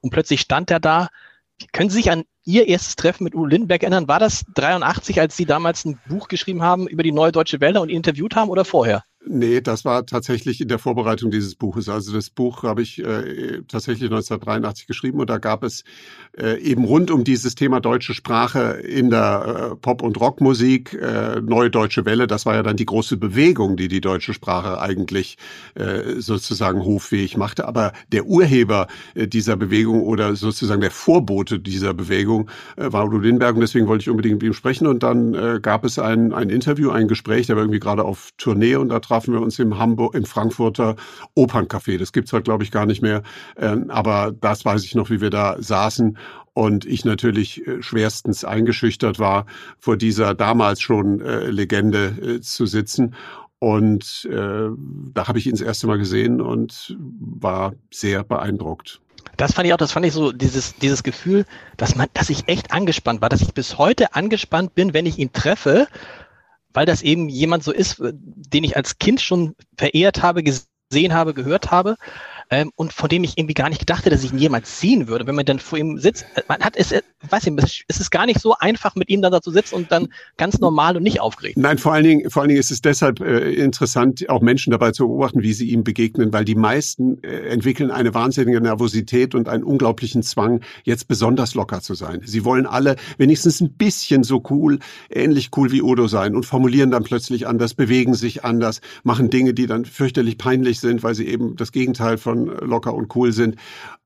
und 0.00 0.10
plötzlich 0.10 0.40
stand 0.40 0.70
er 0.70 0.80
da. 0.80 1.08
Können 1.72 1.90
Sie 1.90 1.96
sich 1.96 2.10
an 2.10 2.24
Ihr 2.44 2.66
erstes 2.66 2.96
Treffen 2.96 3.24
mit 3.24 3.34
Udo 3.34 3.46
Lindenberg 3.46 3.82
erinnern? 3.82 4.08
War 4.08 4.20
das 4.20 4.44
83, 4.54 5.20
als 5.20 5.36
Sie 5.36 5.44
damals 5.44 5.84
ein 5.84 6.00
Buch 6.08 6.28
geschrieben 6.28 6.62
haben 6.62 6.88
über 6.88 7.02
die 7.02 7.12
neue 7.12 7.32
Deutsche 7.32 7.60
Welle 7.60 7.80
und 7.80 7.88
ihn 7.88 7.96
interviewt 7.96 8.36
haben 8.36 8.48
oder 8.48 8.64
vorher? 8.64 9.04
Nee, 9.30 9.60
das 9.60 9.84
war 9.84 10.06
tatsächlich 10.06 10.58
in 10.62 10.68
der 10.68 10.78
Vorbereitung 10.78 11.30
dieses 11.30 11.54
Buches. 11.54 11.90
Also 11.90 12.14
das 12.14 12.30
Buch 12.30 12.62
habe 12.62 12.80
ich 12.80 12.98
äh, 12.98 13.60
tatsächlich 13.68 14.04
1983 14.04 14.86
geschrieben 14.86 15.20
und 15.20 15.28
da 15.28 15.36
gab 15.36 15.64
es 15.64 15.84
äh, 16.38 16.58
eben 16.62 16.84
rund 16.84 17.10
um 17.10 17.24
dieses 17.24 17.54
Thema 17.54 17.80
deutsche 17.80 18.14
Sprache 18.14 18.80
in 18.80 19.10
der 19.10 19.72
äh, 19.72 19.76
Pop- 19.76 20.00
und 20.00 20.18
Rockmusik, 20.18 20.94
äh, 20.94 21.42
Neue 21.42 21.68
Deutsche 21.68 22.06
Welle, 22.06 22.26
das 22.26 22.46
war 22.46 22.54
ja 22.54 22.62
dann 22.62 22.78
die 22.78 22.86
große 22.86 23.18
Bewegung, 23.18 23.76
die 23.76 23.88
die 23.88 24.00
deutsche 24.00 24.32
Sprache 24.32 24.80
eigentlich 24.80 25.36
äh, 25.74 26.20
sozusagen 26.20 26.82
hoffähig 26.82 27.36
machte. 27.36 27.68
Aber 27.68 27.92
der 28.10 28.24
Urheber 28.24 28.86
äh, 29.14 29.28
dieser 29.28 29.56
Bewegung 29.56 30.04
oder 30.04 30.36
sozusagen 30.36 30.80
der 30.80 30.90
Vorbote 30.90 31.60
dieser 31.60 31.92
Bewegung 31.92 32.48
äh, 32.76 32.90
war 32.90 33.04
Udo 33.04 33.18
Lindberg 33.18 33.56
und 33.56 33.60
deswegen 33.60 33.88
wollte 33.88 34.02
ich 34.02 34.10
unbedingt 34.10 34.36
mit 34.36 34.44
ihm 34.44 34.54
sprechen 34.54 34.86
und 34.86 35.02
dann 35.02 35.34
äh, 35.34 35.58
gab 35.60 35.84
es 35.84 35.98
ein, 35.98 36.32
ein 36.32 36.48
Interview, 36.48 36.90
ein 36.90 37.08
Gespräch, 37.08 37.46
der 37.46 37.56
war 37.56 37.62
irgendwie 37.62 37.80
gerade 37.80 38.04
auf 38.04 38.30
Tournee 38.38 38.76
und 38.76 38.88
da 38.88 39.00
traf 39.00 39.17
trafen 39.18 39.34
wir 39.34 39.40
uns 39.40 39.58
im 39.58 39.78
Hamburg, 39.78 40.14
im 40.14 40.24
Frankfurter 40.24 40.94
Operncafé. 41.36 41.98
Das 41.98 42.12
gibt's 42.12 42.32
heute, 42.32 42.44
glaube 42.44 42.62
ich, 42.62 42.70
gar 42.70 42.86
nicht 42.86 43.02
mehr. 43.02 43.24
Ähm, 43.56 43.90
aber 43.90 44.32
das 44.40 44.64
weiß 44.64 44.84
ich 44.84 44.94
noch, 44.94 45.10
wie 45.10 45.20
wir 45.20 45.30
da 45.30 45.56
saßen 45.58 46.16
und 46.54 46.84
ich 46.84 47.04
natürlich 47.04 47.66
äh, 47.66 47.82
schwerstens 47.82 48.44
eingeschüchtert 48.44 49.18
war, 49.18 49.46
vor 49.80 49.96
dieser 49.96 50.34
damals 50.34 50.80
schon 50.80 51.20
äh, 51.20 51.50
Legende 51.50 52.36
äh, 52.36 52.40
zu 52.40 52.66
sitzen. 52.66 53.14
Und 53.60 54.28
da 54.30 55.26
habe 55.26 55.40
ich 55.40 55.46
ihn 55.48 55.50
das 55.50 55.62
erste 55.62 55.88
Mal 55.88 55.98
gesehen 55.98 56.40
und 56.40 56.96
war 57.18 57.74
sehr 57.90 58.22
beeindruckt. 58.22 59.00
Das 59.36 59.54
fand 59.54 59.66
ich 59.66 59.74
auch, 59.74 59.78
das 59.78 59.90
fand 59.90 60.06
ich 60.06 60.12
so, 60.12 60.30
dieses, 60.30 60.76
dieses 60.76 61.02
Gefühl, 61.02 61.44
dass 61.76 61.96
man, 61.96 62.06
dass 62.14 62.30
ich 62.30 62.46
echt 62.46 62.70
angespannt 62.70 63.20
war, 63.20 63.28
dass 63.28 63.40
ich 63.40 63.54
bis 63.54 63.76
heute 63.76 64.14
angespannt 64.14 64.76
bin, 64.76 64.94
wenn 64.94 65.06
ich 65.06 65.18
ihn 65.18 65.32
treffe, 65.32 65.88
weil 66.78 66.86
das 66.86 67.02
eben 67.02 67.28
jemand 67.28 67.64
so 67.64 67.72
ist, 67.72 68.00
den 68.00 68.62
ich 68.62 68.76
als 68.76 68.98
Kind 68.98 69.20
schon 69.20 69.56
verehrt 69.76 70.22
habe, 70.22 70.44
gesehen 70.44 71.12
habe, 71.12 71.34
gehört 71.34 71.72
habe 71.72 71.96
ähm, 72.50 72.70
und 72.76 72.92
von 72.92 73.08
dem 73.08 73.24
ich 73.24 73.36
irgendwie 73.36 73.54
gar 73.54 73.68
nicht 73.68 73.80
gedacht 73.80 74.00
hätte, 74.00 74.10
dass 74.10 74.24
ich 74.24 74.32
ihn 74.32 74.38
jemals 74.38 74.80
sehen 74.80 75.08
würde. 75.08 75.26
Wenn 75.26 75.34
man 75.34 75.44
dann 75.44 75.58
vor 75.58 75.78
ihm 75.78 75.98
sitzt, 75.98 76.24
äh, 76.34 76.42
man 76.48 76.60
hat 76.60 76.76
es, 76.76 76.92
äh, 76.92 77.02
weiß 77.28 77.46
ich, 77.46 77.84
es 77.88 78.00
ist 78.00 78.10
gar 78.10 78.26
nicht 78.26 78.40
so 78.40 78.54
einfach, 78.58 78.94
mit 78.94 79.08
ihm 79.08 79.22
dann 79.22 79.32
da 79.32 79.40
zu 79.40 79.50
sitzen 79.50 79.74
und 79.74 79.92
dann 79.92 80.08
ganz 80.36 80.58
normal 80.58 80.96
und 80.96 81.02
nicht 81.02 81.20
aufgeregt. 81.20 81.58
Nein, 81.58 81.78
vor 81.78 81.92
allen 81.92 82.04
Dingen, 82.04 82.30
vor 82.30 82.42
allen 82.42 82.48
Dingen 82.48 82.60
ist 82.60 82.70
es 82.70 82.80
deshalb 82.80 83.20
äh, 83.20 83.52
interessant, 83.54 84.28
auch 84.28 84.40
Menschen 84.40 84.70
dabei 84.70 84.92
zu 84.92 85.06
beobachten, 85.06 85.42
wie 85.42 85.52
sie 85.52 85.70
ihm 85.70 85.84
begegnen, 85.84 86.32
weil 86.32 86.44
die 86.44 86.54
meisten 86.54 87.22
äh, 87.22 87.48
entwickeln 87.48 87.90
eine 87.90 88.14
wahnsinnige 88.14 88.60
Nervosität 88.60 89.34
und 89.34 89.48
einen 89.48 89.64
unglaublichen 89.64 90.22
Zwang, 90.22 90.62
jetzt 90.84 91.08
besonders 91.08 91.54
locker 91.54 91.80
zu 91.80 91.94
sein. 91.94 92.22
Sie 92.24 92.44
wollen 92.44 92.66
alle 92.66 92.96
wenigstens 93.18 93.60
ein 93.60 93.72
bisschen 93.72 94.22
so 94.22 94.42
cool, 94.50 94.78
ähnlich 95.10 95.50
cool 95.56 95.72
wie 95.72 95.82
Udo 95.82 96.06
sein 96.06 96.34
und 96.34 96.46
formulieren 96.46 96.90
dann 96.90 97.04
plötzlich 97.04 97.46
anders, 97.46 97.74
bewegen 97.74 98.14
sich 98.14 98.44
anders, 98.44 98.80
machen 99.02 99.30
Dinge, 99.30 99.54
die 99.54 99.66
dann 99.66 99.84
fürchterlich 99.84 100.38
peinlich 100.38 100.80
sind, 100.80 101.02
weil 101.02 101.14
sie 101.14 101.26
eben 101.26 101.56
das 101.56 101.72
Gegenteil 101.72 102.18
von 102.18 102.37
schon 102.38 102.68
locker 102.68 102.94
und 102.94 103.14
cool 103.16 103.32
sind. 103.32 103.56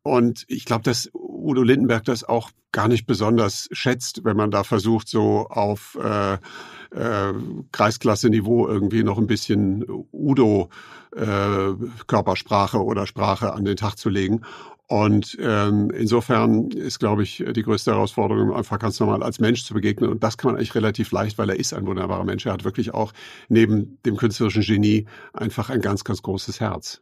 Und 0.03 0.45
ich 0.49 0.65
glaube, 0.65 0.83
dass 0.83 1.11
Udo 1.12 1.62
Lindenberg 1.62 2.05
das 2.05 2.25
auch 2.25 2.51
gar 2.73 2.89
nicht 2.89 3.07
besonders 3.07 3.69
schätzt, 3.73 4.25
wenn 4.25 4.37
man 4.37 4.51
da 4.51 4.65
versucht, 4.65 5.09
so 5.09 5.47
auf 5.49 5.97
äh, 6.03 6.35
äh, 6.35 7.35
Kreisklasse-Niveau 7.71 8.67
irgendwie 8.67 9.05
noch 9.05 9.19
ein 9.19 9.27
bisschen 9.27 9.85
Udo 10.11 10.71
äh, 11.15 11.75
oder 12.79 13.07
Sprache 13.07 13.53
an 13.53 13.65
den 13.65 13.77
Tag 13.77 13.97
zu 13.97 14.09
legen. 14.09 14.41
Und 14.89 15.39
ähm, 15.41 15.91
insofern 15.91 16.71
ist, 16.71 16.99
glaube 16.99 17.23
ich, 17.23 17.43
die 17.55 17.62
größte 17.62 17.93
Herausforderung, 17.93 18.53
einfach 18.53 18.79
ganz 18.79 18.99
normal 19.01 19.23
als 19.23 19.39
Mensch 19.39 19.65
zu 19.65 19.73
begegnen. 19.75 20.11
Und 20.11 20.23
das 20.23 20.37
kann 20.37 20.51
man 20.51 20.57
eigentlich 20.57 20.75
relativ 20.75 21.12
leicht, 21.12 21.39
weil 21.39 21.49
er 21.49 21.59
ist 21.59 21.73
ein 21.73 21.87
wunderbarer 21.87 22.25
Mensch. 22.25 22.45
Er 22.45 22.53
hat 22.53 22.65
wirklich 22.65 22.93
auch 22.93 23.12
neben 23.49 23.99
dem 24.05 24.17
künstlerischen 24.17 24.62
Genie 24.62 25.07
einfach 25.33 25.71
ein 25.71 25.81
ganz, 25.81 26.05
ganz 26.05 26.21
großes 26.21 26.61
Herz. 26.61 27.01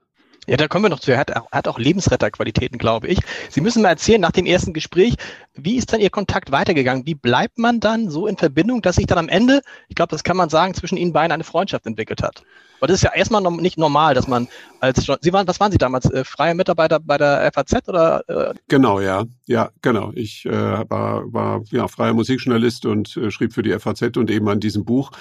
Ja, 0.50 0.56
da 0.56 0.66
kommen 0.66 0.84
wir 0.84 0.88
noch 0.88 0.98
zu. 0.98 1.12
Er 1.12 1.18
hat, 1.18 1.30
hat 1.52 1.68
auch 1.68 1.78
Lebensretterqualitäten, 1.78 2.76
glaube 2.76 3.06
ich. 3.06 3.20
Sie 3.50 3.60
müssen 3.60 3.82
mal 3.82 3.90
erzählen, 3.90 4.20
nach 4.20 4.32
dem 4.32 4.46
ersten 4.46 4.72
Gespräch, 4.72 5.14
wie 5.54 5.76
ist 5.76 5.92
dann 5.92 6.00
Ihr 6.00 6.10
Kontakt 6.10 6.50
weitergegangen? 6.50 7.06
Wie 7.06 7.14
bleibt 7.14 7.56
man 7.56 7.78
dann 7.78 8.10
so 8.10 8.26
in 8.26 8.36
Verbindung, 8.36 8.82
dass 8.82 8.96
sich 8.96 9.06
dann 9.06 9.18
am 9.18 9.28
Ende, 9.28 9.60
ich 9.86 9.94
glaube, 9.94 10.10
das 10.10 10.24
kann 10.24 10.36
man 10.36 10.48
sagen, 10.48 10.74
zwischen 10.74 10.96
Ihnen 10.96 11.12
beiden 11.12 11.30
eine 11.30 11.44
Freundschaft 11.44 11.86
entwickelt 11.86 12.20
hat? 12.20 12.42
Aber 12.80 12.88
das 12.88 12.96
ist 12.96 13.02
ja 13.02 13.12
erstmal 13.14 13.42
noch 13.42 13.52
nicht 13.52 13.78
normal, 13.78 14.14
dass 14.14 14.26
man 14.26 14.48
als 14.80 15.06
Sie 15.20 15.32
waren, 15.32 15.46
was 15.46 15.60
waren 15.60 15.70
Sie 15.70 15.78
damals? 15.78 16.10
Äh, 16.10 16.24
freie 16.24 16.56
Mitarbeiter 16.56 16.98
bei 16.98 17.16
der 17.16 17.48
FAZ 17.54 17.86
oder? 17.86 18.24
Äh? 18.28 18.54
Genau, 18.66 18.98
ja, 18.98 19.26
ja, 19.46 19.70
genau. 19.82 20.10
Ich 20.16 20.46
äh, 20.46 20.50
war, 20.50 21.32
war 21.32 21.62
ja 21.70 21.86
freier 21.86 22.14
Musikjournalist 22.14 22.86
und 22.86 23.16
äh, 23.16 23.30
schrieb 23.30 23.52
für 23.52 23.62
die 23.62 23.78
FAZ 23.78 24.16
und 24.16 24.28
eben 24.32 24.48
an 24.48 24.58
diesem 24.58 24.84
Buch 24.84 25.12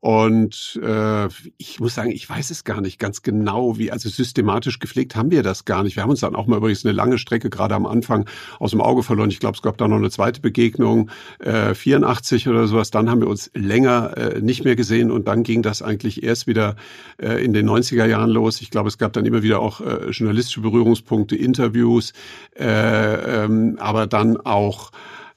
und 0.00 0.78
äh, 0.82 1.26
ich 1.56 1.80
muss 1.80 1.94
sagen, 1.94 2.10
ich 2.10 2.28
weiß 2.28 2.50
es 2.50 2.64
gar 2.64 2.80
nicht 2.80 2.98
ganz 2.98 3.22
genau, 3.22 3.78
wie, 3.78 3.90
also 3.90 4.08
systematisch 4.08 4.78
gepflegt 4.78 5.16
haben 5.16 5.30
wir 5.30 5.42
das 5.42 5.64
gar 5.64 5.82
nicht. 5.82 5.96
Wir 5.96 6.04
haben 6.04 6.10
uns 6.10 6.20
dann 6.20 6.36
auch 6.36 6.46
mal 6.46 6.58
übrigens 6.58 6.84
eine 6.84 6.92
lange 6.92 7.18
Strecke 7.18 7.50
gerade 7.50 7.74
am 7.74 7.86
Anfang 7.86 8.28
aus 8.60 8.70
dem 8.70 8.80
Auge 8.80 9.02
verloren. 9.02 9.30
Ich 9.30 9.40
glaube, 9.40 9.56
es 9.56 9.62
gab 9.62 9.76
da 9.76 9.88
noch 9.88 9.96
eine 9.96 10.10
zweite 10.10 10.40
Begegnung, 10.40 11.10
äh, 11.40 11.74
84 11.74 12.48
oder 12.48 12.68
sowas. 12.68 12.90
Dann 12.90 13.10
haben 13.10 13.20
wir 13.20 13.28
uns 13.28 13.50
länger 13.54 14.16
äh, 14.16 14.40
nicht 14.40 14.64
mehr 14.64 14.76
gesehen 14.76 15.10
und 15.10 15.26
dann 15.26 15.42
ging 15.42 15.62
das 15.62 15.82
eigentlich 15.82 16.22
erst 16.22 16.46
wieder 16.46 16.76
äh, 17.20 17.44
in 17.44 17.52
den 17.52 17.68
90er 17.68 18.06
Jahren 18.06 18.30
los. 18.30 18.60
Ich 18.60 18.70
glaube, 18.70 18.88
es 18.88 18.98
gab 18.98 19.12
dann 19.12 19.26
immer 19.26 19.42
wieder 19.42 19.60
auch 19.60 19.80
äh, 19.80 20.10
journalistische 20.10 20.60
Berührungspunkte, 20.60 21.34
Interviews, 21.34 22.12
äh, 22.56 23.44
ähm, 23.44 23.76
aber 23.80 24.06
dann 24.06 24.36
auch 24.36 24.92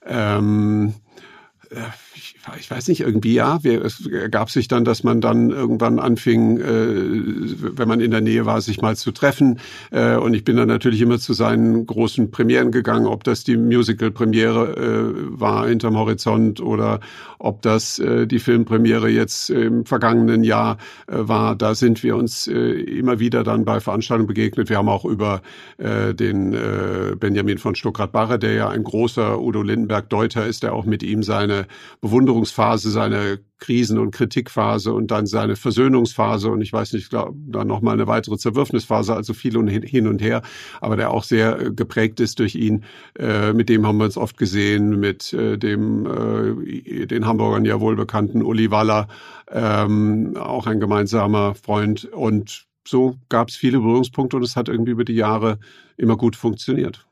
ähm, 0.06 0.94
äh, 1.70 1.76
ich 2.58 2.70
weiß 2.70 2.88
nicht, 2.88 3.00
irgendwie 3.00 3.34
ja, 3.34 3.58
es 3.64 4.06
ergab 4.06 4.50
sich 4.50 4.68
dann, 4.68 4.84
dass 4.84 5.04
man 5.04 5.20
dann 5.20 5.50
irgendwann 5.50 5.98
anfing, 5.98 6.58
äh, 6.58 7.76
wenn 7.76 7.88
man 7.88 8.00
in 8.00 8.10
der 8.10 8.20
Nähe 8.20 8.46
war, 8.46 8.60
sich 8.60 8.80
mal 8.80 8.96
zu 8.96 9.12
treffen. 9.12 9.60
Äh, 9.90 10.16
und 10.16 10.34
ich 10.34 10.44
bin 10.44 10.56
dann 10.56 10.68
natürlich 10.68 11.00
immer 11.00 11.18
zu 11.18 11.32
seinen 11.32 11.86
großen 11.86 12.30
Premieren 12.30 12.70
gegangen, 12.72 13.06
ob 13.06 13.24
das 13.24 13.44
die 13.44 13.56
Musical-Premiere 13.56 14.76
äh, 14.76 15.40
war 15.40 15.66
hinterm 15.68 15.96
Horizont 15.96 16.60
oder 16.60 17.00
ob 17.38 17.62
das 17.62 17.98
äh, 17.98 18.26
die 18.26 18.38
Filmpremiere 18.38 19.08
jetzt 19.08 19.50
im 19.50 19.84
vergangenen 19.84 20.44
Jahr 20.44 20.78
äh, 21.06 21.16
war. 21.16 21.56
Da 21.56 21.74
sind 21.74 22.02
wir 22.02 22.16
uns 22.16 22.46
äh, 22.46 22.52
immer 22.52 23.18
wieder 23.18 23.42
dann 23.42 23.64
bei 23.64 23.80
Veranstaltungen 23.80 24.28
begegnet. 24.28 24.68
Wir 24.68 24.78
haben 24.78 24.88
auch 24.88 25.04
über 25.04 25.42
äh, 25.78 26.14
den 26.14 26.54
äh, 26.54 27.16
Benjamin 27.18 27.58
von 27.58 27.74
Stuckrad-Barre, 27.74 28.38
der 28.38 28.52
ja 28.54 28.68
ein 28.68 28.84
großer 28.84 29.40
Udo 29.40 29.62
Lindenberg-Deuter 29.62 30.46
ist, 30.46 30.62
der 30.62 30.72
auch 30.72 30.84
mit 30.84 31.02
ihm 31.02 31.22
seine 31.22 31.66
Bewunderung 32.00 32.11
Veränderungsphase, 32.12 32.90
seine 32.90 33.40
Krisen- 33.58 33.98
und 33.98 34.10
Kritikphase 34.10 34.92
und 34.92 35.10
dann 35.10 35.26
seine 35.26 35.56
Versöhnungsphase 35.56 36.50
und 36.50 36.60
ich 36.60 36.72
weiß 36.72 36.92
nicht, 36.92 37.04
ich 37.04 37.10
glaube, 37.10 37.34
dann 37.46 37.66
nochmal 37.66 37.94
eine 37.94 38.06
weitere 38.06 38.36
Zerwürfnisphase, 38.36 39.14
also 39.14 39.32
viel 39.32 39.56
und 39.56 39.68
hin 39.68 40.06
und 40.06 40.20
her, 40.20 40.42
aber 40.80 40.96
der 40.96 41.10
auch 41.10 41.24
sehr 41.24 41.58
äh, 41.58 41.72
geprägt 41.72 42.20
ist 42.20 42.38
durch 42.38 42.54
ihn. 42.54 42.84
Äh, 43.18 43.54
mit 43.54 43.70
dem 43.70 43.86
haben 43.86 43.96
wir 43.96 44.04
uns 44.04 44.18
oft 44.18 44.36
gesehen, 44.36 45.00
mit 45.00 45.32
äh, 45.32 45.56
dem 45.56 46.06
äh, 46.06 47.06
den 47.06 47.26
Hamburgern 47.26 47.64
ja 47.64 47.80
wohl 47.80 47.96
bekannten 47.96 48.42
Uli 48.42 48.70
Waller, 48.70 49.08
ähm, 49.50 50.36
auch 50.36 50.66
ein 50.66 50.80
gemeinsamer 50.80 51.54
Freund 51.54 52.04
und 52.04 52.66
so 52.86 53.16
gab 53.30 53.48
es 53.48 53.56
viele 53.56 53.78
Berührungspunkte 53.78 54.36
und 54.36 54.42
es 54.42 54.56
hat 54.56 54.68
irgendwie 54.68 54.90
über 54.90 55.04
die 55.04 55.14
Jahre 55.14 55.58
immer 55.96 56.16
gut 56.16 56.36
funktioniert. 56.36 57.06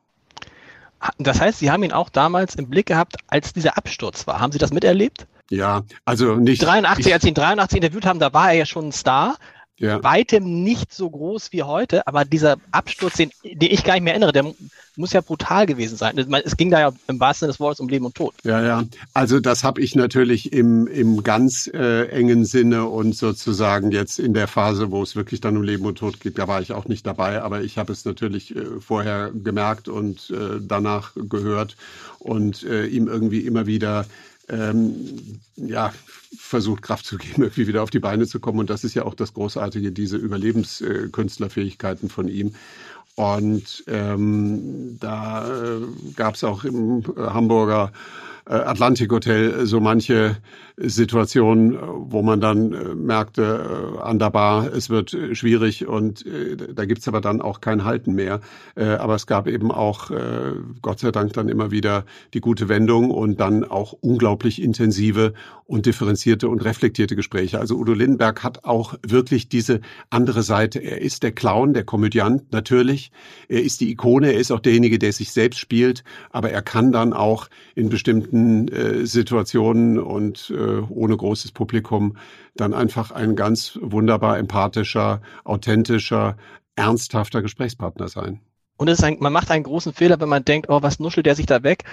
Das 1.19 1.41
heißt, 1.41 1.59
Sie 1.59 1.71
haben 1.71 1.83
ihn 1.83 1.93
auch 1.93 2.09
damals 2.11 2.55
im 2.55 2.69
Blick 2.69 2.87
gehabt, 2.87 3.17
als 3.27 3.53
dieser 3.53 3.77
Absturz 3.77 4.27
war. 4.27 4.41
Haben 4.41 4.53
Sie 4.53 4.59
das 4.59 4.73
miterlebt? 4.73 5.27
Ja, 5.51 5.83
also 6.05 6.37
nicht. 6.37 6.63
83, 6.63 7.07
ich, 7.07 7.13
als 7.13 7.23
Sie 7.23 7.31
ihn 7.31 7.35
83 7.35 7.77
interviewt 7.77 8.07
haben, 8.07 8.21
da 8.21 8.33
war 8.33 8.51
er 8.51 8.59
ja 8.59 8.67
schon 8.67 8.89
ein 8.89 8.93
Star 8.93 9.37
ja. 9.81 10.03
weitem 10.05 10.63
nicht 10.63 10.93
so 10.93 11.09
groß 11.09 11.53
wie 11.53 11.63
heute, 11.63 12.07
aber 12.07 12.25
dieser 12.25 12.59
Absturz, 12.71 13.15
den, 13.15 13.31
den 13.43 13.71
ich 13.71 13.83
gar 13.83 13.95
nicht 13.95 14.03
mehr 14.03 14.13
erinnere, 14.13 14.33
der 14.33 14.55
muss 14.97 15.13
ja 15.13 15.23
brutal 15.23 15.65
gewesen 15.65 15.97
sein. 15.97 16.19
Es 16.19 16.57
ging 16.57 16.71
da 16.71 16.81
ja 16.81 16.93
im 17.09 17.19
wahrsten 17.19 17.47
Sinne 17.47 17.53
des 17.53 17.61
Wortes 17.61 17.81
um 17.81 17.89
Leben 17.89 18.05
und 18.05 18.15
Tod. 18.15 18.35
Ja, 18.45 18.63
ja. 18.63 18.85
Also 19.15 19.41
das 19.41 19.65
habe 19.65 19.81
ich 19.81 19.95
natürlich 19.95 20.53
im, 20.53 20.87
im 20.87 21.23
ganz 21.23 21.67
äh, 21.73 22.09
engen 22.09 22.45
Sinne 22.45 22.85
und 22.85 23.17
sozusagen 23.17 23.91
jetzt 23.91 24.19
in 24.19 24.35
der 24.35 24.49
Phase, 24.49 24.91
wo 24.91 25.03
es 25.03 25.17
wirklich 25.17 25.41
dann 25.41 25.57
um 25.57 25.63
Leben 25.63 25.87
und 25.87 25.97
Tod 25.97 26.21
geht, 26.21 26.39
da 26.39 26.47
war 26.47 26.61
ich 26.61 26.73
auch 26.73 26.87
nicht 26.87 27.07
dabei, 27.07 27.41
aber 27.41 27.63
ich 27.63 27.79
habe 27.79 27.93
es 27.93 28.05
natürlich 28.05 28.55
äh, 28.55 28.81
vorher 28.81 29.31
gemerkt 29.33 29.89
und 29.89 30.31
äh, 30.31 30.61
danach 30.61 31.13
gehört 31.15 31.77
und 32.19 32.65
äh, 32.65 32.85
ihm 32.85 33.09
irgendwie 33.09 33.41
immer 33.41 33.67
wieder 33.67 34.05
ähm, 34.51 35.41
ja, 35.57 35.93
versucht, 36.51 36.83
Kraft 36.83 37.07
zu 37.07 37.17
geben, 37.17 37.43
irgendwie 37.43 37.67
wieder 37.67 37.83
auf 37.83 37.91
die 37.91 38.01
Beine 38.01 38.27
zu 38.27 38.41
kommen. 38.41 38.59
Und 38.59 38.71
das 38.71 38.85
ist 38.85 38.95
ja 38.95 39.05
auch 39.05 39.15
das 39.15 39.33
Großartige, 39.33 39.93
diese 39.93 40.17
Überlebenskünstlerfähigkeiten 40.19 42.11
von 42.11 42.29
ihm. 42.29 42.55
Und 43.17 43.85
ähm, 43.87 44.99
da 45.01 45.49
äh, 45.49 45.81
gab 46.17 46.35
es 46.35 46.45
auch 46.45 46.65
im 46.65 47.03
Hamburger 47.17 47.93
äh, 48.51 48.55
Atlantik 48.55 49.13
Hotel 49.13 49.65
so 49.65 49.79
manche 49.79 50.37
Situation, 50.83 51.79
wo 52.11 52.23
man 52.23 52.41
dann 52.41 52.73
äh, 52.73 52.95
merkte, 52.95 53.97
äh, 53.99 54.01
an 54.01 54.19
der 54.19 54.31
Bar, 54.31 54.73
es 54.73 54.89
wird 54.89 55.13
äh, 55.15 55.35
schwierig 55.35 55.87
und 55.87 56.25
da 56.75 56.85
gibt's 56.85 57.07
aber 57.07 57.21
dann 57.21 57.41
auch 57.41 57.61
kein 57.61 57.85
Halten 57.85 58.15
mehr. 58.15 58.41
Aber 58.75 59.15
es 59.15 59.27
gab 59.27 59.47
eben 59.47 59.71
auch, 59.71 60.11
Gott 60.83 61.01
sei 61.01 61.11
Dank, 61.11 61.33
dann 61.33 61.49
immer 61.49 61.71
wieder 61.71 62.05
die 62.35 62.41
gute 62.41 62.69
Wendung 62.69 63.11
und 63.11 63.41
dann 63.41 63.65
auch 63.65 63.93
unglaublich 63.93 64.63
intensive 64.63 65.33
und 65.67 65.87
differenzierte 65.87 66.49
und 66.49 66.65
reflektierte 66.65 67.17
Gespräche. 67.17 67.59
Also 67.59 67.77
Udo 67.77 67.93
Lindenberg 67.93 68.43
hat 68.43 68.65
auch 68.65 68.95
wirklich 69.07 69.49
diese 69.49 69.81
andere 70.11 70.43
Seite. 70.43 70.79
Er 70.79 71.01
ist 71.01 71.23
der 71.23 71.33
Clown, 71.33 71.75
der 71.75 71.85
Komödiant, 71.85 72.53
natürlich. 72.53 73.13
Er 73.49 73.63
ist 73.63 73.81
die 73.81 73.91
Ikone, 73.91 74.33
er 74.33 74.41
ist 74.41 74.51
auch 74.51 74.61
derjenige, 74.61 74.99
der 74.99 75.13
sich 75.13 75.33
selbst 75.33 75.59
spielt, 75.59 76.05
aber 76.31 76.51
er 76.51 76.63
kann 76.63 76.93
dann 76.93 77.13
auch 77.13 77.49
in 77.75 77.89
bestimmten 77.89 78.40
Situationen 79.07 79.99
und 79.99 80.53
ohne 80.89 81.17
großes 81.17 81.53
Publikum 81.53 82.17
dann 82.55 82.75
einfach 82.75 83.11
ein 83.11 83.37
ganz 83.37 83.79
wunderbar 83.81 84.39
empathischer, 84.39 85.23
authentischer, 85.45 86.37
ernsthafter 86.77 87.43
Gesprächspartner 87.43 88.09
sein. 88.09 88.41
Und 88.77 88.89
ein, 89.03 89.19
man 89.21 89.33
macht 89.33 89.51
einen 89.51 89.65
großen 89.65 89.93
Fehler, 89.93 90.21
wenn 90.21 90.29
man 90.29 90.45
denkt, 90.45 90.71
oh, 90.71 90.83
was 90.83 91.01
nuschelt 91.01 91.27
der 91.27 91.35
sich 91.35 91.47
da 91.47 91.63
weg? 91.63 91.85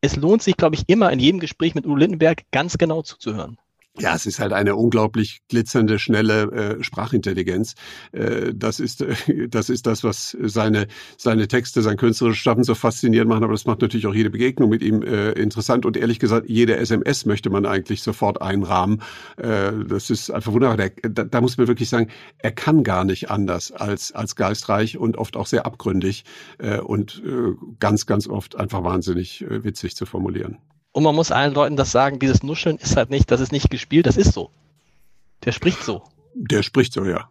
Es 0.00 0.16
lohnt 0.16 0.42
sich, 0.42 0.56
glaube 0.56 0.76
ich, 0.76 0.84
immer 0.86 1.10
in 1.10 1.18
jedem 1.18 1.40
Gespräch 1.40 1.74
mit 1.74 1.86
Udo 1.86 1.96
Lindenberg 1.96 2.42
ganz 2.52 2.78
genau 2.78 3.02
zuzuhören. 3.02 3.58
Ja, 4.00 4.14
es 4.14 4.26
ist 4.26 4.38
halt 4.38 4.52
eine 4.52 4.76
unglaublich 4.76 5.40
glitzernde, 5.48 5.98
schnelle 5.98 6.78
äh, 6.78 6.82
Sprachintelligenz. 6.82 7.74
Äh, 8.12 8.52
das 8.54 8.80
ist 8.80 9.02
äh, 9.02 9.48
das 9.48 9.68
ist 9.68 9.86
das, 9.86 10.04
was 10.04 10.36
seine 10.40 10.86
seine 11.16 11.48
Texte, 11.48 11.82
sein 11.82 11.96
künstlerisches 11.96 12.42
Schaffen 12.42 12.64
so 12.64 12.74
faszinierend 12.74 13.28
machen. 13.28 13.44
Aber 13.44 13.52
das 13.52 13.66
macht 13.66 13.80
natürlich 13.82 14.06
auch 14.06 14.14
jede 14.14 14.30
Begegnung 14.30 14.70
mit 14.70 14.82
ihm 14.82 15.02
äh, 15.02 15.32
interessant 15.32 15.86
und 15.86 15.96
ehrlich 15.96 16.18
gesagt 16.18 16.48
jede 16.48 16.76
SMS 16.76 17.26
möchte 17.26 17.50
man 17.50 17.66
eigentlich 17.66 18.02
sofort 18.02 18.40
einrahmen. 18.42 19.02
Äh, 19.36 19.72
das 19.88 20.10
ist 20.10 20.30
einfach 20.30 20.52
wunderbar. 20.52 20.76
Der, 20.76 20.90
da, 21.02 21.24
da 21.24 21.40
muss 21.40 21.56
man 21.58 21.68
wirklich 21.68 21.88
sagen, 21.88 22.08
er 22.38 22.52
kann 22.52 22.84
gar 22.84 23.04
nicht 23.04 23.30
anders 23.30 23.72
als 23.72 24.12
als 24.12 24.36
geistreich 24.36 24.98
und 24.98 25.18
oft 25.18 25.36
auch 25.36 25.46
sehr 25.46 25.66
abgründig 25.66 26.24
äh, 26.58 26.78
und 26.78 27.22
äh, 27.24 27.54
ganz 27.80 28.06
ganz 28.06 28.28
oft 28.28 28.56
einfach 28.56 28.84
wahnsinnig 28.84 29.42
äh, 29.42 29.64
witzig 29.64 29.96
zu 29.96 30.06
formulieren. 30.06 30.58
Und 30.98 31.04
man 31.04 31.14
muss 31.14 31.30
allen 31.30 31.54
Leuten 31.54 31.76
das 31.76 31.92
sagen, 31.92 32.18
dieses 32.18 32.42
Nuscheln 32.42 32.76
ist 32.76 32.96
halt 32.96 33.08
nicht, 33.08 33.30
das 33.30 33.40
ist 33.40 33.52
nicht 33.52 33.70
gespielt, 33.70 34.06
das 34.06 34.16
ist 34.16 34.32
so. 34.32 34.50
Der 35.44 35.52
spricht 35.52 35.84
so. 35.84 36.02
Der 36.34 36.64
spricht 36.64 36.92
so, 36.92 37.04
ja. 37.04 37.30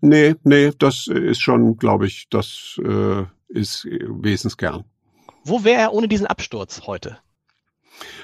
Nee, 0.00 0.36
nee, 0.44 0.70
das 0.78 1.08
ist 1.08 1.40
schon, 1.40 1.76
glaube 1.78 2.06
ich, 2.06 2.28
das 2.30 2.78
äh, 2.80 3.24
ist 3.48 3.86
Wesenskern. 3.86 4.84
Wo 5.42 5.64
wäre 5.64 5.80
er 5.80 5.92
ohne 5.92 6.06
diesen 6.06 6.28
Absturz 6.28 6.82
heute? 6.86 7.18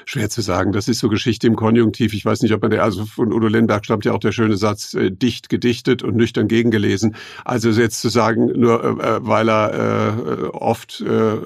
Schwer 0.04 0.28
zu 0.30 0.40
sagen. 0.40 0.72
Das 0.72 0.88
ist 0.88 0.98
so 0.98 1.08
Geschichte 1.08 1.46
im 1.46 1.56
Konjunktiv. 1.56 2.14
Ich 2.14 2.24
weiß 2.24 2.42
nicht, 2.42 2.52
ob 2.52 2.62
man 2.62 2.70
der, 2.70 2.82
also 2.82 3.04
von 3.04 3.32
Udo 3.32 3.46
Lindenberg 3.46 3.84
stammt 3.84 4.04
ja 4.04 4.12
auch 4.12 4.20
der 4.20 4.32
schöne 4.32 4.56
Satz, 4.56 4.94
äh, 4.94 5.10
dicht 5.10 5.48
gedichtet 5.48 6.02
und 6.02 6.16
nüchtern 6.16 6.48
gegengelesen. 6.48 7.16
Also 7.44 7.70
jetzt 7.70 8.00
zu 8.00 8.08
sagen, 8.08 8.46
nur 8.58 8.82
äh, 8.82 9.16
äh 9.16 9.20
weil 9.22 9.48
er 9.48 9.72
äh, 9.72 10.44
oft 10.46 11.00
äh, 11.00 11.36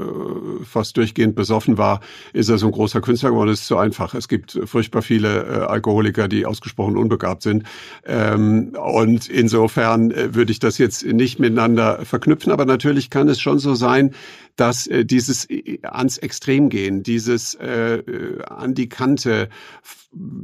fast 0.65 0.97
durchgehend 0.97 1.35
besoffen 1.35 1.79
war, 1.79 2.01
ist 2.33 2.49
er 2.49 2.59
so 2.59 2.67
ein 2.67 2.73
großer 2.73 3.01
Künstler 3.01 3.31
geworden, 3.31 3.49
das 3.51 3.61
ist 3.61 3.67
zu 3.67 3.77
einfach. 3.77 4.15
Es 4.15 4.29
gibt 4.29 4.59
furchtbar 4.65 5.03
viele 5.03 5.45
äh, 5.45 5.67
Alkoholiker, 5.67 6.29
die 6.29 6.47
ausgesprochen 6.47 6.97
unbegabt 6.97 7.43
sind. 7.43 7.65
Ähm, 8.07 8.75
und 8.81 9.29
insofern 9.29 10.11
äh, 10.11 10.35
würde 10.35 10.53
ich 10.53 10.59
das 10.59 10.79
jetzt 10.79 11.05
nicht 11.05 11.39
miteinander 11.39 12.01
verknüpfen. 12.05 12.53
Aber 12.53 12.65
natürlich 12.65 13.11
kann 13.11 13.29
es 13.29 13.41
schon 13.41 13.59
so 13.59 13.75
sein, 13.75 14.15
dass 14.57 14.87
äh, 14.87 15.05
dieses 15.05 15.49
äh, 15.51 15.81
ans 15.83 16.19
Extrem 16.19 16.69
gehen, 16.69 17.03
dieses 17.03 17.55
äh, 17.55 17.97
äh, 17.97 18.43
an 18.45 18.75
die 18.75 18.89
Kante 18.89 19.49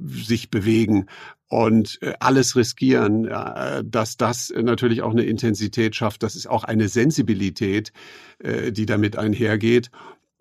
sich 0.06 0.50
bewegen 0.50 1.06
und 1.48 1.98
äh, 2.02 2.14
alles 2.20 2.56
riskieren, 2.56 3.28
dass 3.84 4.16
das 4.16 4.52
natürlich 4.56 5.02
auch 5.02 5.10
eine 5.10 5.24
Intensität 5.24 5.96
schafft, 5.96 6.22
das 6.22 6.36
ist 6.36 6.48
auch 6.48 6.64
eine 6.64 6.88
Sensibilität, 6.88 7.92
äh, 8.38 8.72
die 8.72 8.86
damit 8.86 9.16
einhergeht. 9.16 9.90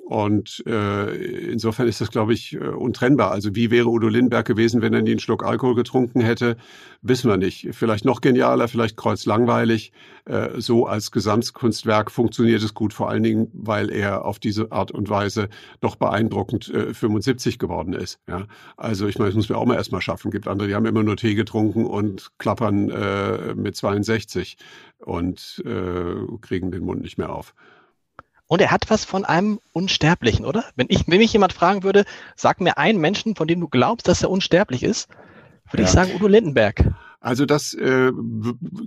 Und 0.09 0.63
äh, 0.65 1.51
insofern 1.51 1.87
ist 1.87 2.01
das, 2.01 2.09
glaube 2.09 2.33
ich, 2.33 2.55
äh, 2.55 2.57
untrennbar. 2.57 3.29
Also 3.29 3.53
wie 3.53 3.69
wäre 3.69 3.89
Udo 3.89 4.07
Lindenberg 4.07 4.47
gewesen, 4.47 4.81
wenn 4.81 4.91
er 4.91 5.03
nie 5.03 5.11
einen 5.11 5.19
Schluck 5.19 5.45
Alkohol 5.45 5.75
getrunken 5.75 6.19
hätte, 6.21 6.57
wissen 7.03 7.29
wir 7.29 7.37
nicht. 7.37 7.67
Vielleicht 7.73 8.05
noch 8.05 8.19
genialer, 8.19 8.67
vielleicht 8.67 8.97
kreuzlangweilig. 8.97 9.91
Äh, 10.25 10.59
so 10.59 10.87
als 10.87 11.11
Gesamtkunstwerk 11.11 12.09
funktioniert 12.09 12.63
es 12.63 12.73
gut, 12.73 12.91
vor 12.91 13.07
allen 13.07 13.21
Dingen, 13.21 13.51
weil 13.53 13.91
er 13.91 14.25
auf 14.25 14.39
diese 14.39 14.71
Art 14.71 14.89
und 14.89 15.11
Weise 15.11 15.47
doch 15.79 15.95
beeindruckend 15.95 16.73
äh, 16.73 16.91
75 16.91 17.59
geworden 17.59 17.93
ist. 17.93 18.19
Ja? 18.27 18.47
Also 18.77 19.05
ich 19.05 19.19
meine, 19.19 19.29
das 19.29 19.35
muss 19.35 19.49
man 19.49 19.59
auch 19.59 19.67
mal 19.67 19.75
erstmal 19.75 20.01
schaffen. 20.01 20.29
Es 20.29 20.31
gibt 20.31 20.47
andere, 20.47 20.67
die 20.67 20.73
haben 20.73 20.87
immer 20.87 21.03
nur 21.03 21.17
Tee 21.17 21.35
getrunken 21.35 21.85
und 21.85 22.31
klappern 22.39 22.89
äh, 22.89 23.53
mit 23.53 23.75
62 23.75 24.57
und 24.97 25.63
äh, 25.67 26.15
kriegen 26.41 26.71
den 26.71 26.83
Mund 26.83 27.03
nicht 27.03 27.19
mehr 27.19 27.31
auf. 27.31 27.53
Und 28.49 28.61
er 28.61 28.71
hat 28.71 28.89
was 28.89 29.05
von 29.05 29.25
einem 29.25 29.59
Unsterblichen, 29.73 30.43
oder? 30.43 30.65
Wenn 30.75 30.87
ich, 30.89 31.07
wenn 31.07 31.19
mich 31.19 31.31
jemand 31.31 31.53
fragen 31.53 31.83
würde, 31.83 32.03
sag 32.35 32.59
mir 32.61 32.79
einen 32.79 32.99
Menschen, 32.99 33.35
von 33.35 33.47
dem 33.47 33.59
du 33.59 33.67
glaubst, 33.67 34.07
dass 34.07 34.23
er 34.23 34.31
unsterblich 34.31 34.81
ist, 34.81 35.07
würde 35.69 35.83
ja. 35.83 35.87
ich 35.87 35.93
sagen 35.93 36.15
Udo 36.15 36.27
Lindenberg. 36.27 36.83
Also 37.21 37.45
das 37.45 37.73
äh, 37.73 38.13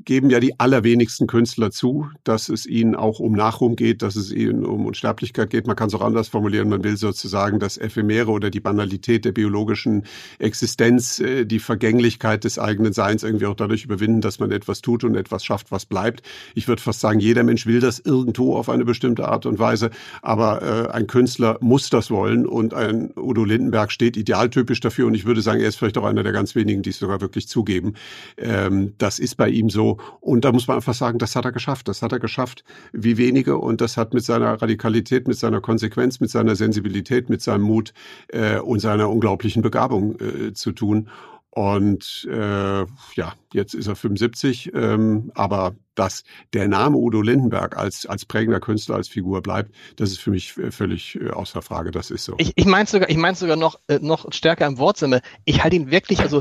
geben 0.07 0.31
ja 0.31 0.41
die 0.41 0.59
allerwenigsten 0.59 1.27
Künstler 1.27 1.71
zu, 1.71 2.09
dass 2.25 2.49
es 2.49 2.65
ihnen 2.65 2.97
auch 2.97 3.21
um 3.21 3.33
Nachruhm 3.33 3.77
geht, 3.77 4.01
dass 4.01 4.17
es 4.17 4.33
ihnen 4.33 4.65
um 4.65 4.87
Unsterblichkeit 4.87 5.51
geht. 5.51 5.67
Man 5.67 5.77
kann 5.77 5.89
es 5.89 5.95
auch 5.95 6.01
anders 6.01 6.29
formulieren. 6.29 6.71
Man 6.71 6.83
will 6.83 6.97
sozusagen 6.97 7.59
das 7.59 7.77
Ephemere 7.77 8.31
oder 8.31 8.49
die 8.49 8.61
Banalität 8.61 9.27
der 9.27 9.33
biologischen 9.33 10.05
Existenz, 10.39 11.21
äh, 11.21 11.45
die 11.45 11.59
Vergänglichkeit 11.59 12.45
des 12.45 12.59
eigenen 12.59 12.95
Seins 12.95 13.23
irgendwie 13.23 13.45
auch 13.45 13.55
dadurch 13.55 13.85
überwinden, 13.85 14.23
dass 14.23 14.39
man 14.39 14.51
etwas 14.51 14.81
tut 14.81 15.05
und 15.05 15.15
etwas 15.15 15.45
schafft, 15.45 15.71
was 15.71 15.85
bleibt. 15.85 16.23
Ich 16.55 16.69
würde 16.69 16.81
fast 16.81 17.01
sagen, 17.01 17.21
jeder 17.21 17.43
Mensch 17.43 17.67
will 17.67 17.81
das 17.81 17.99
irgendwo 17.99 18.57
auf 18.57 18.71
eine 18.71 18.87
bestimmte 18.87 19.29
Art 19.29 19.45
und 19.45 19.59
Weise, 19.59 19.91
aber 20.23 20.63
äh, 20.63 20.91
ein 20.91 21.07
Künstler 21.07 21.59
muss 21.61 21.91
das 21.91 22.11
wollen 22.11 22.47
und 22.47 22.73
ein 22.73 23.13
Udo 23.15 23.45
Lindenberg 23.45 23.93
steht 23.93 24.17
idealtypisch 24.17 24.81
dafür 24.81 25.07
und 25.07 25.13
ich 25.13 25.27
würde 25.27 25.43
sagen, 25.43 25.61
er 25.61 25.69
ist 25.69 25.77
vielleicht 25.77 25.99
auch 25.99 26.05
einer 26.05 26.23
der 26.23 26.33
ganz 26.33 26.55
wenigen, 26.55 26.81
die 26.81 26.91
es 26.91 26.99
sogar 26.99 27.21
wirklich 27.21 27.47
zugeben 27.47 27.93
ähm, 28.37 28.95
das 28.99 29.19
ist 29.19 29.37
bei 29.37 29.49
ihm 29.49 29.71
so. 29.71 29.99
Und 30.21 30.45
da 30.45 30.53
muss 30.53 30.69
man 30.69 30.77
einfach 30.77 30.95
sagen, 30.95 31.19
das 31.19 31.37
hat 31.37 31.45
er 31.45 31.53
geschafft. 31.53 31.89
Das 31.89 32.03
hat 32.03 32.13
er 32.13 32.19
geschafft 32.19 32.65
wie 32.93 33.17
wenige. 33.17 33.59
Und 33.59 33.81
das 33.81 33.97
hat 33.97 34.15
mit 34.15 34.25
seiner 34.25 34.61
Radikalität, 34.61 35.29
mit 35.29 35.39
seiner 35.39 35.61
Konsequenz, 35.61 36.21
mit 36.21 36.31
seiner 36.31 36.57
Sensibilität, 36.57 37.29
mit 37.31 37.43
seinem 37.43 37.63
Mut 37.63 37.93
äh, 38.29 38.59
und 38.59 38.81
seiner 38.81 39.11
unglaublichen 39.11 39.63
Begabung 39.63 40.19
äh, 40.21 40.53
zu 40.53 40.73
tun. 40.73 41.09
Und 41.55 42.27
äh, 42.31 42.81
ja, 43.15 43.35
jetzt 43.53 43.75
ist 43.75 43.87
er 43.87 43.95
75, 43.95 44.73
ähm, 44.75 45.31
aber 45.35 45.75
dass 45.95 46.25
der 46.55 46.67
Name 46.67 46.97
Udo 46.97 47.21
Lindenberg 47.21 47.77
als, 47.77 48.07
als 48.07 48.25
prägender 48.25 48.59
Künstler, 48.59 48.97
als 48.97 49.09
Figur 49.09 49.43
bleibt, 49.43 49.71
das 49.97 50.11
ist 50.11 50.21
für 50.21 50.31
mich 50.31 50.55
völlig 50.55 51.21
äh, 51.21 51.29
außer 51.29 51.61
Frage. 51.61 51.91
Das 51.91 52.11
ist 52.11 52.25
so. 52.25 52.37
Ich, 52.39 52.53
ich 52.55 52.65
meine 52.65 52.87
sogar, 52.87 53.11
ich 53.11 53.19
meine 53.19 53.37
sogar 53.37 53.57
noch, 53.57 53.79
äh, 53.89 53.99
noch 54.01 54.33
stärker 54.33 54.67
im 54.67 54.79
Wortsinne. 54.79 55.21
Ich 55.45 55.63
halte 55.63 55.77
ihn 55.77 55.91
wirklich, 55.91 56.21
also 56.21 56.41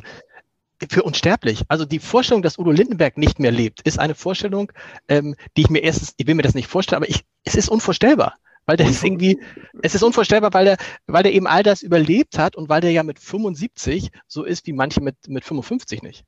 für 0.89 1.03
unsterblich. 1.03 1.63
Also 1.67 1.85
die 1.85 1.99
Vorstellung, 1.99 2.41
dass 2.41 2.57
Udo 2.57 2.71
Lindenberg 2.71 3.17
nicht 3.17 3.39
mehr 3.39 3.51
lebt, 3.51 3.81
ist 3.81 3.99
eine 3.99 4.15
Vorstellung, 4.15 4.71
ähm, 5.07 5.35
die 5.57 5.61
ich 5.61 5.69
mir 5.69 5.79
erstens, 5.79 6.13
ich 6.17 6.27
will 6.27 6.35
mir 6.35 6.41
das 6.41 6.55
nicht 6.55 6.67
vorstellen, 6.67 7.03
aber 7.03 7.09
ich, 7.09 7.21
es 7.43 7.55
ist 7.55 7.69
unvorstellbar. 7.69 8.35
Weil 8.65 8.77
der 8.77 8.87
ist 8.87 9.03
irgendwie, 9.03 9.39
es 9.81 9.95
ist 9.95 10.03
unvorstellbar, 10.03 10.53
weil 10.53 10.65
der, 10.65 10.77
weil 11.07 11.23
der 11.23 11.33
eben 11.33 11.47
all 11.47 11.63
das 11.63 11.81
überlebt 11.81 12.37
hat 12.37 12.55
und 12.55 12.69
weil 12.69 12.81
der 12.81 12.91
ja 12.91 13.03
mit 13.03 13.19
75 13.19 14.11
so 14.27 14.43
ist 14.43 14.67
wie 14.67 14.73
manche 14.73 15.01
mit, 15.01 15.15
mit 15.27 15.43
55 15.43 16.03
nicht. 16.03 16.25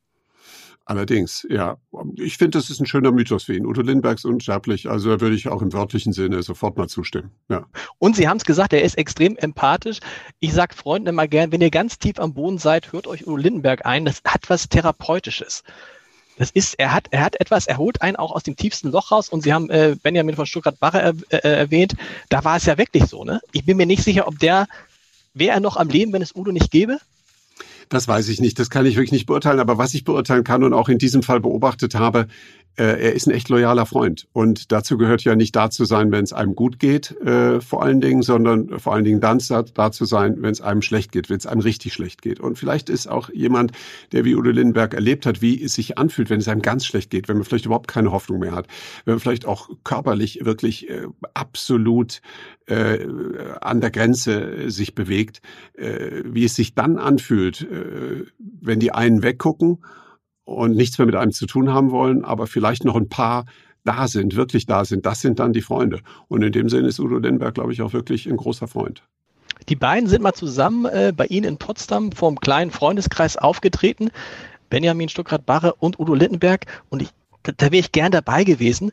Allerdings, 0.86 1.48
ja. 1.50 1.78
Ich 2.16 2.38
finde, 2.38 2.58
das 2.58 2.70
ist 2.70 2.82
ein 2.82 2.86
schöner 2.86 3.12
Mythos 3.12 3.46
für 3.46 3.56
ihn. 3.56 3.66
Udo 3.66 3.82
Lindberg 3.82 4.18
ist 4.18 4.26
unsterblich, 4.26 4.90
also 4.90 5.12
da 5.12 5.22
würde 5.22 5.36
ich 5.36 5.48
auch 5.48 5.62
im 5.62 5.72
wörtlichen 5.72 6.12
Sinne 6.12 6.44
sofort 6.44 6.78
mal 6.78 6.90
zustimmen. 6.90 7.32
Ja. 7.48 7.66
Und 8.00 8.18
Sie 8.18 8.28
haben 8.28 8.38
es 8.38 8.44
gesagt, 8.44 8.74
er 8.74 8.82
ist 8.82 8.98
extrem 8.98 9.38
empathisch. 9.38 10.00
Ich 10.42 10.54
sage 10.54 10.76
Freunden 10.76 11.08
immer 11.08 11.28
gern, 11.28 11.54
wenn 11.54 11.62
ihr 11.62 11.72
ganz 11.72 12.00
tief 12.00 12.20
am 12.20 12.34
Boden 12.34 12.58
seid, 12.58 12.92
hört 12.92 13.08
euch 13.08 13.26
Udo 13.26 13.38
Lindenberg 13.38 13.86
ein. 13.86 14.04
Das 14.04 14.22
hat 14.26 14.50
was 14.50 14.68
Therapeutisches. 14.68 15.64
Das 16.38 16.52
ist, 16.52 16.74
er 16.80 16.94
hat, 16.94 17.08
er 17.12 17.22
hat 17.24 17.40
etwas, 17.40 17.68
er 17.68 17.78
holt 17.78 18.02
einen 18.02 18.18
auch 18.18 18.32
aus 18.32 18.44
dem 18.44 18.56
tiefsten 18.56 18.92
Loch 18.92 19.12
raus 19.12 19.30
und 19.30 19.44
Sie 19.44 19.54
haben 19.54 19.70
äh, 19.70 19.96
Benjamin 20.02 20.36
von 20.36 20.46
Stuttgart-Barre 20.46 21.00
er, 21.02 21.14
äh, 21.46 21.60
erwähnt, 21.60 21.96
da 22.30 22.44
war 22.44 22.58
es 22.58 22.66
ja 22.66 22.78
wirklich 22.78 23.06
so, 23.06 23.24
ne? 23.24 23.40
Ich 23.52 23.66
bin 23.66 23.78
mir 23.78 23.86
nicht 23.86 24.04
sicher, 24.04 24.28
ob 24.28 24.40
der, 24.40 24.68
wäre 25.34 25.54
er 25.54 25.60
noch 25.60 25.78
am 25.78 25.90
Leben, 25.90 26.12
wenn 26.12 26.24
es 26.24 26.36
Udo 26.36 26.52
nicht 26.52 26.72
gäbe? 26.72 26.98
Das 27.90 28.08
weiß 28.08 28.30
ich 28.30 28.42
nicht, 28.42 28.60
das 28.60 28.70
kann 28.70 28.86
ich 28.86 28.96
wirklich 28.96 29.12
nicht 29.12 29.26
beurteilen. 29.26 29.60
Aber 29.60 29.78
was 29.78 29.94
ich 29.94 30.04
beurteilen 30.04 30.44
kann 30.44 30.64
und 30.64 30.74
auch 30.74 30.90
in 30.90 30.98
diesem 30.98 31.24
Fall 31.24 31.40
beobachtet 31.40 31.96
habe, 31.96 32.28
äh, 32.76 32.84
er 32.84 33.14
ist 33.14 33.28
ein 33.28 33.32
echt 33.32 33.50
loyaler 33.50 33.86
Freund. 33.86 34.28
Und 34.34 34.72
dazu 34.72 34.98
gehört 34.98 35.24
ja 35.24 35.36
nicht 35.36 35.56
da 35.56 35.70
zu 35.70 35.86
sein, 35.86 36.12
wenn 36.12 36.24
es 36.24 36.34
einem 36.34 36.56
gut 36.56 36.80
geht, 36.80 37.12
äh, 37.22 37.62
vor 37.62 37.84
allen 37.84 38.02
Dingen, 38.02 38.24
sondern 38.24 38.80
vor 38.80 38.94
allen 38.94 39.04
Dingen 39.04 39.22
dann 39.22 39.40
da 39.74 39.92
zu 39.92 40.06
sein, 40.06 40.38
wenn 40.40 40.52
es 40.52 40.62
einem 40.62 40.82
schlecht 40.82 41.12
geht, 41.12 41.30
wenn 41.30 41.38
es 41.38 41.46
einem 41.46 41.62
richtig 41.62 41.94
schlecht 41.94 42.22
geht. 42.22 42.40
Und 42.40 42.58
vielleicht 42.58 42.90
ist 42.90 43.08
auch 43.08 43.30
jemand, 43.30 43.74
der 44.12 44.26
wie 44.26 44.36
Udo 44.36 44.50
Lindenberg 44.50 44.94
erlebt 44.94 45.26
hat, 45.26 45.42
wie 45.42 45.62
es 45.62 45.76
sich 45.76 45.98
anfühlt, 45.98 46.30
wenn 46.30 46.40
es 46.40 46.48
einem 46.48 46.62
ganz 46.62 46.86
schlecht 46.86 47.12
geht, 47.12 47.28
wenn 47.28 47.38
man 47.38 47.46
vielleicht 47.46 47.66
überhaupt 47.66 47.88
keine 47.88 48.12
Hoffnung 48.12 48.40
mehr 48.40 48.54
hat, 48.54 48.68
wenn 49.06 49.16
man 49.16 49.20
vielleicht 49.20 49.46
auch 49.46 49.70
körperlich 49.84 50.44
wirklich 50.44 50.90
äh, 50.90 51.08
absolut 51.34 52.22
äh, 52.66 53.06
an 53.62 53.82
der 53.82 53.92
Grenze 53.92 54.72
sich 54.72 54.96
bewegt, 54.96 55.42
äh, 55.76 56.24
wie 56.26 56.46
es 56.46 56.56
sich 56.56 56.74
dann 56.74 56.98
anfühlt, 56.98 57.68
äh, 57.74 58.26
wenn 58.62 58.80
die 58.80 58.92
einen 58.92 59.24
weggucken 59.24 59.84
und 60.46 60.76
nichts 60.76 60.98
mehr 60.98 61.06
mit 61.06 61.16
einem 61.16 61.32
zu 61.32 61.46
tun 61.46 61.74
haben 61.74 61.92
wollen, 61.92 62.24
aber 62.24 62.48
vielleicht 62.48 62.86
noch 62.86 62.96
ein 62.96 63.10
paar 63.10 63.46
da 63.84 64.08
sind, 64.08 64.36
wirklich 64.36 64.66
da 64.66 64.86
sind, 64.86 65.06
das 65.06 65.22
sind 65.22 65.40
dann 65.40 65.54
die 65.54 65.62
Freunde. 65.62 66.00
Und 66.28 66.42
in 66.42 66.52
dem 66.52 66.70
Sinne 66.70 66.88
ist 66.88 67.00
Udo 67.00 67.18
Lindenberg, 67.18 67.56
glaube 67.56 67.74
ich, 67.74 67.82
auch 67.82 67.94
wirklich 67.94 68.28
ein 68.28 68.38
großer 68.38 68.68
Freund. 68.68 69.04
Die 69.70 69.76
beiden 69.76 70.10
sind 70.10 70.22
mal 70.22 70.34
zusammen 70.34 70.86
äh, 70.86 71.14
bei 71.16 71.26
Ihnen 71.28 71.46
in 71.46 71.58
Potsdam 71.58 72.12
vom 72.12 72.40
kleinen 72.40 72.72
Freundeskreis 72.72 73.38
aufgetreten. 73.38 74.10
Benjamin 74.70 75.10
Stuckrad-Barre 75.10 75.76
und 75.76 76.00
Udo 76.00 76.14
Lindenberg. 76.14 76.66
Und 76.90 77.02
ich, 77.02 77.10
da, 77.44 77.52
da 77.56 77.66
wäre 77.68 77.82
ich 77.82 77.92
gern 77.92 78.12
dabei 78.12 78.44
gewesen. 78.44 78.92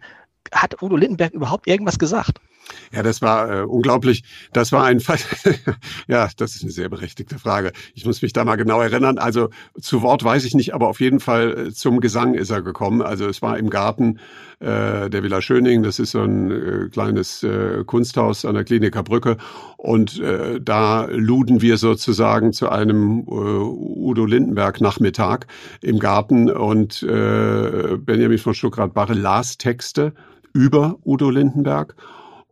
Hat 0.52 0.82
Udo 0.82 0.96
Lindenberg 0.96 1.32
überhaupt 1.32 1.66
irgendwas 1.66 1.98
gesagt? 1.98 2.40
Ja, 2.92 3.02
das 3.02 3.22
war 3.22 3.50
äh, 3.50 3.62
unglaublich. 3.62 4.24
Das 4.52 4.72
war 4.72 4.84
ein 4.84 5.00
Fall. 5.00 5.18
ja, 6.08 6.28
das 6.36 6.56
ist 6.56 6.62
eine 6.62 6.72
sehr 6.72 6.88
berechtigte 6.88 7.38
Frage. 7.38 7.72
Ich 7.94 8.04
muss 8.04 8.22
mich 8.22 8.32
da 8.32 8.44
mal 8.44 8.56
genau 8.56 8.80
erinnern. 8.80 9.18
Also 9.18 9.50
zu 9.80 10.02
Wort 10.02 10.24
weiß 10.24 10.44
ich 10.44 10.54
nicht, 10.54 10.74
aber 10.74 10.88
auf 10.88 11.00
jeden 11.00 11.20
Fall 11.20 11.68
äh, 11.68 11.72
zum 11.72 12.00
Gesang 12.00 12.34
ist 12.34 12.50
er 12.50 12.62
gekommen. 12.62 13.02
Also 13.02 13.28
es 13.28 13.42
war 13.42 13.58
im 13.58 13.70
Garten 13.70 14.18
äh, 14.60 15.08
der 15.08 15.22
Villa 15.22 15.40
Schöning. 15.40 15.82
Das 15.82 15.98
ist 15.98 16.12
so 16.12 16.22
ein 16.22 16.50
äh, 16.50 16.88
kleines 16.90 17.42
äh, 17.42 17.84
Kunsthaus 17.84 18.44
an 18.44 18.54
der 18.54 18.64
Kliniker 18.64 19.02
Brücke. 19.02 19.36
Und 19.76 20.20
äh, 20.20 20.60
da 20.60 21.06
luden 21.06 21.62
wir 21.62 21.78
sozusagen 21.78 22.52
zu 22.52 22.68
einem 22.68 23.20
äh, 23.20 23.30
Udo 23.30 24.26
Lindenberg 24.26 24.80
Nachmittag 24.80 25.46
im 25.80 25.98
Garten 25.98 26.50
und 26.50 27.02
äh, 27.02 27.96
Benjamin 27.96 28.38
von 28.38 28.54
Stuckrad-Barre 28.54 29.14
las 29.14 29.56
Texte 29.56 30.12
über 30.52 30.98
Udo 31.04 31.30
Lindenberg 31.30 31.94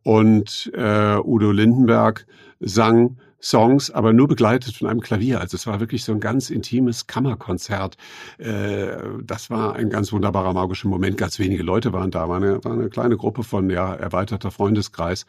und 0.02 0.70
äh, 0.74 1.16
Udo 1.18 1.50
Lindenberg 1.52 2.26
sang 2.60 3.16
Songs, 3.40 3.90
aber 3.90 4.12
nur 4.12 4.26
begleitet 4.26 4.74
von 4.74 4.88
einem 4.88 5.00
Klavier. 5.00 5.40
Also 5.40 5.56
es 5.56 5.66
war 5.66 5.78
wirklich 5.78 6.02
so 6.02 6.12
ein 6.12 6.20
ganz 6.20 6.50
intimes 6.50 7.06
Kammerkonzert. 7.06 7.96
Äh, 8.38 8.96
das 9.22 9.48
war 9.48 9.76
ein 9.76 9.90
ganz 9.90 10.12
wunderbarer 10.12 10.52
magischer 10.52 10.88
Moment. 10.88 11.16
Ganz 11.16 11.38
wenige 11.38 11.62
Leute 11.62 11.92
waren 11.92 12.10
da, 12.10 12.28
war 12.28 12.38
eine, 12.38 12.64
war 12.64 12.72
eine 12.72 12.88
kleine 12.88 13.16
Gruppe 13.16 13.44
von 13.44 13.70
ja 13.70 13.94
erweiterter 13.94 14.50
Freundeskreis. 14.50 15.24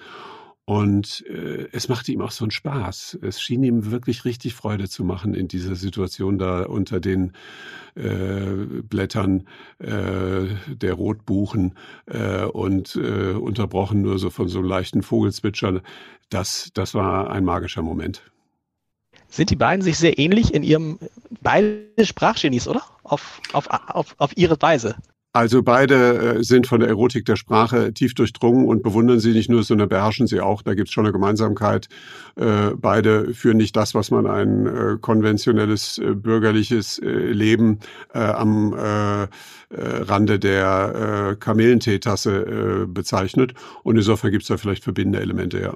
Und 0.70 1.26
äh, 1.26 1.68
es 1.72 1.90
machte 1.90 2.12
ihm 2.12 2.22
auch 2.22 2.30
so 2.30 2.44
einen 2.46 2.52
Spaß. 2.52 3.18
Es 3.24 3.42
schien 3.42 3.64
ihm 3.64 3.90
wirklich 3.90 4.24
richtig 4.24 4.54
Freude 4.54 4.88
zu 4.88 5.04
machen 5.04 5.34
in 5.34 5.48
dieser 5.48 5.74
Situation 5.74 6.38
da 6.38 6.62
unter 6.62 7.00
den 7.00 7.34
äh, 7.96 8.84
Blättern 8.84 9.48
äh, 9.80 10.46
der 10.68 10.94
Rotbuchen 10.94 11.74
äh, 12.06 12.44
und 12.44 12.96
äh, 12.98 13.32
unterbrochen 13.32 14.04
nur 14.04 14.20
so 14.20 14.30
von 14.30 14.48
so 14.48 14.62
leichten 14.62 15.02
Vogelzwitschern. 15.02 15.82
Das, 16.30 16.70
das 16.76 16.94
war 16.94 17.32
ein 17.32 17.46
magischer 17.46 17.82
Moment. 17.82 18.22
Sind 19.28 19.50
die 19.50 19.56
beiden 19.56 19.82
sich 19.82 19.98
sehr 19.98 20.20
ähnlich 20.20 20.54
in 20.54 20.62
ihrem, 20.62 21.00
beide 21.42 22.06
Sprachgenies, 22.06 22.68
oder? 22.68 22.84
Auf, 23.02 23.42
auf, 23.54 23.68
auf, 23.72 24.14
auf 24.20 24.38
ihre 24.38 24.62
Weise. 24.62 24.98
Also 25.32 25.62
beide 25.62 26.38
äh, 26.40 26.44
sind 26.44 26.66
von 26.66 26.80
der 26.80 26.90
Erotik 26.90 27.26
der 27.26 27.36
Sprache 27.36 27.94
tief 27.94 28.16
durchdrungen 28.16 28.66
und 28.66 28.82
bewundern 28.82 29.20
sie 29.20 29.32
nicht 29.32 29.48
nur, 29.50 29.62
sondern 29.62 29.88
beherrschen 29.88 30.26
sie 30.26 30.42
auch. 30.42 30.64
Da 30.64 30.74
gibt 30.74 30.88
es 30.88 30.94
schon 30.94 31.06
eine 31.06 31.14
Gemeinsamkeit. 31.14 31.88
Äh, 32.36 32.72
beide 32.76 33.36
führen 33.36 33.58
nicht 33.58 33.76
das, 33.76 33.94
was 33.94 34.10
man 34.10 34.26
ein 34.26 34.66
äh, 34.66 34.98
konventionelles 35.00 36.02
bürgerliches 36.04 37.00
Leben 37.04 37.80
am 38.14 38.74
Rande 39.72 40.40
der 40.40 41.38
Kamillenteetasse 41.40 42.88
bezeichnet. 42.88 43.54
Und 43.84 43.98
insofern 43.98 44.32
gibt 44.32 44.44
es 44.44 44.48
da 44.48 44.58
vielleicht 44.58 44.84
verbindende 44.84 45.20
Elemente, 45.20 45.60
ja. 45.60 45.74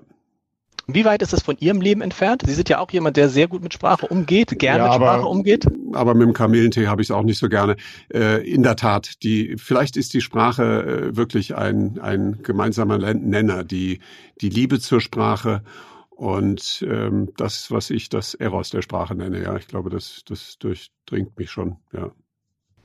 Wie 0.88 1.06
weit 1.06 1.22
ist 1.22 1.32
das 1.32 1.42
von 1.42 1.58
Ihrem 1.60 1.80
Leben 1.80 2.02
entfernt? 2.02 2.44
Sie 2.46 2.54
sind 2.54 2.68
ja 2.68 2.80
auch 2.80 2.92
jemand, 2.92 3.16
der 3.16 3.30
sehr 3.30 3.48
gut 3.48 3.64
mit 3.64 3.74
Sprache 3.74 4.06
umgeht, 4.08 4.60
gerne 4.60 4.80
ja, 4.80 4.84
mit 4.84 4.94
aber, 4.94 5.06
Sprache 5.06 5.28
umgeht. 5.28 5.68
Aber 5.94 6.14
mit 6.14 6.28
dem 6.28 6.34
Kamillentee 6.34 6.88
habe 6.88 7.02
ich 7.02 7.08
es 7.08 7.12
auch 7.12 7.24
nicht 7.24 7.40
so 7.40 7.48
gerne. 7.48 7.78
Äh, 8.14 8.46
in 8.50 8.64
der 8.64 8.76
Tat, 8.76 9.24
die, 9.24 9.56
vielleicht 9.58 9.96
ist 9.96 10.14
die 10.14 10.20
Sprache 10.20 10.64
äh, 11.12 11.16
wirklich 11.16 11.56
ein, 11.56 12.00
ein 12.00 12.40
gemeinsamer 12.44 12.98
Nenner, 12.98 13.64
die, 13.64 14.00
die 14.42 14.50
Liebe 14.50 14.80
zur 14.80 15.00
Sprache 15.00 15.64
und 16.10 16.86
ähm, 16.88 17.32
das, 17.38 17.72
was 17.72 17.90
ich 17.90 18.10
das 18.10 18.34
Eros 18.34 18.70
der 18.70 18.82
Sprache 18.82 19.16
nenne. 19.16 19.42
Ja, 19.42 19.56
ich 19.56 19.68
glaube, 19.68 19.90
das, 19.90 20.24
das 20.28 20.58
durchdringt 20.60 21.38
mich 21.38 21.50
schon, 21.50 21.78
ja. 21.94 22.12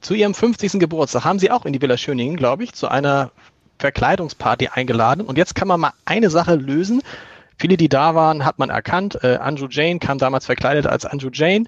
Zu 0.00 0.14
Ihrem 0.14 0.34
50. 0.34 0.78
Geburtstag 0.78 1.24
haben 1.24 1.40
Sie 1.40 1.50
auch 1.50 1.66
in 1.66 1.72
die 1.72 1.82
Villa 1.82 1.96
Schöningen, 1.96 2.36
glaube 2.36 2.62
ich, 2.62 2.72
zu 2.72 2.86
einer 2.86 3.32
Verkleidungsparty 3.78 4.68
eingeladen. 4.68 5.24
Und 5.24 5.38
jetzt 5.38 5.56
kann 5.56 5.66
man 5.66 5.80
mal 5.80 5.92
eine 6.04 6.30
Sache 6.30 6.54
lösen. 6.54 7.02
Viele, 7.58 7.76
die 7.76 7.88
da 7.88 8.14
waren, 8.14 8.44
hat 8.44 8.58
man 8.58 8.70
erkannt. 8.70 9.18
Äh, 9.22 9.36
Anju 9.36 9.66
Jane 9.68 9.98
kam 9.98 10.18
damals 10.18 10.46
verkleidet 10.46 10.86
als 10.86 11.04
Anju 11.04 11.30
Jane. 11.32 11.64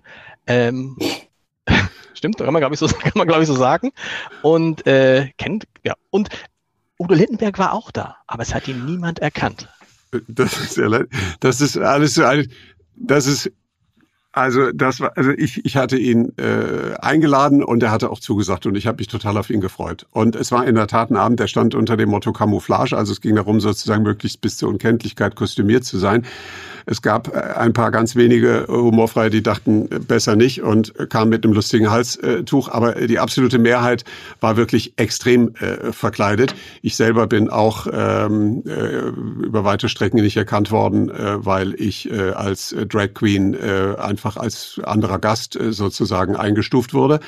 Ähm, 0.46 0.96
stimmt, 2.14 2.38
kann 2.38 2.52
man 2.52 2.60
glaube 2.60 2.74
ich 2.74 2.78
so, 2.78 2.86
kann 3.02 3.12
man 3.14 3.26
glaube 3.26 3.42
ich 3.42 3.48
so 3.48 3.54
sagen. 3.54 3.90
Und 4.42 4.86
äh, 4.86 5.30
kennt 5.36 5.64
ja 5.84 5.94
und 6.10 6.28
Udo 6.98 7.14
Lindenberg 7.14 7.58
war 7.58 7.72
auch 7.72 7.90
da, 7.90 8.16
aber 8.26 8.42
es 8.42 8.54
hat 8.54 8.68
ihn 8.68 8.84
niemand 8.84 9.20
erkannt. 9.20 9.68
Das 10.28 10.58
ist. 10.58 10.80
Das 11.40 11.60
ist 11.60 11.78
alles 11.78 12.14
so 12.14 12.24
ein, 12.24 12.50
das 12.96 13.26
ist 13.26 13.50
also 14.32 14.70
das 14.72 15.00
war, 15.00 15.16
also 15.16 15.30
ich, 15.30 15.64
ich 15.64 15.76
hatte 15.76 15.98
ihn 15.98 16.32
äh, 16.38 16.94
eingeladen 17.00 17.64
und 17.64 17.82
er 17.82 17.90
hatte 17.90 18.10
auch 18.10 18.20
zugesagt 18.20 18.64
und 18.66 18.76
ich 18.76 18.86
habe 18.86 18.98
mich 18.98 19.08
total 19.08 19.36
auf 19.36 19.50
ihn 19.50 19.60
gefreut. 19.60 20.06
Und 20.12 20.36
es 20.36 20.52
war 20.52 20.66
in 20.66 20.76
der 20.76 20.86
Tat 20.86 21.10
ein 21.10 21.16
Abend, 21.16 21.40
der 21.40 21.48
stand 21.48 21.74
unter 21.74 21.96
dem 21.96 22.10
Motto 22.10 22.32
Camouflage, 22.32 22.96
also 22.96 23.12
es 23.12 23.20
ging 23.20 23.34
darum, 23.34 23.60
sozusagen 23.60 24.04
möglichst 24.04 24.40
bis 24.40 24.56
zur 24.56 24.68
Unkenntlichkeit 24.68 25.34
kostümiert 25.34 25.84
zu 25.84 25.98
sein. 25.98 26.24
Es 26.86 27.02
gab 27.02 27.34
äh, 27.34 27.40
ein 27.40 27.72
paar 27.72 27.90
ganz 27.90 28.16
wenige 28.16 28.66
Humorfreie, 28.68 29.30
die 29.30 29.42
dachten, 29.42 29.90
äh, 29.90 29.98
besser 29.98 30.36
nicht 30.36 30.62
und 30.62 30.94
kamen 31.10 31.30
mit 31.30 31.44
einem 31.44 31.54
lustigen 31.54 31.90
Halstuch. 31.90 32.68
Aber 32.68 32.94
die 32.94 33.18
absolute 33.18 33.58
Mehrheit 33.58 34.04
war 34.40 34.56
wirklich 34.56 34.94
extrem 34.96 35.54
äh, 35.56 35.92
verkleidet. 35.92 36.54
Ich 36.82 36.96
selber 36.96 37.26
bin 37.26 37.50
auch 37.50 37.86
ähm, 37.92 38.62
äh, 38.66 39.08
über 39.44 39.64
weite 39.64 39.88
Strecken 39.88 40.20
nicht 40.20 40.36
erkannt 40.36 40.70
worden, 40.70 41.10
äh, 41.10 41.44
weil 41.44 41.74
ich 41.74 42.10
äh, 42.10 42.30
als 42.30 42.74
Drag 42.88 43.14
Queen 43.14 43.54
äh, 43.54 43.96
einfach 43.98 44.36
als 44.36 44.80
anderer 44.84 45.18
Gast 45.18 45.56
äh, 45.56 45.72
sozusagen 45.72 46.36
eingestuft 46.36 46.94
wurde. 46.94 47.20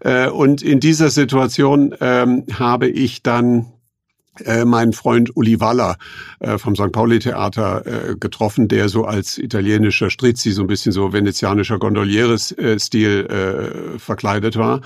Äh, 0.00 0.28
und 0.28 0.62
in 0.62 0.80
dieser 0.80 1.10
Situation 1.10 1.94
ähm, 2.00 2.44
habe 2.58 2.88
ich 2.88 3.22
dann 3.22 3.72
äh, 4.44 4.64
meinen 4.64 4.92
Freund 4.92 5.36
Uli 5.36 5.60
Waller 5.60 5.96
äh, 6.40 6.58
vom 6.58 6.74
St. 6.74 6.92
Pauli 6.92 7.18
Theater 7.18 7.86
äh, 7.86 8.16
getroffen, 8.16 8.68
der 8.68 8.88
so 8.88 9.04
als 9.04 9.38
italienischer 9.38 10.10
Strizzi, 10.10 10.52
so 10.52 10.62
ein 10.62 10.68
bisschen 10.68 10.92
so 10.92 11.12
venezianischer 11.12 11.78
Gondolieres-Stil 11.78 13.26
äh, 13.26 13.98
verkleidet 13.98 14.56
war. 14.56 14.80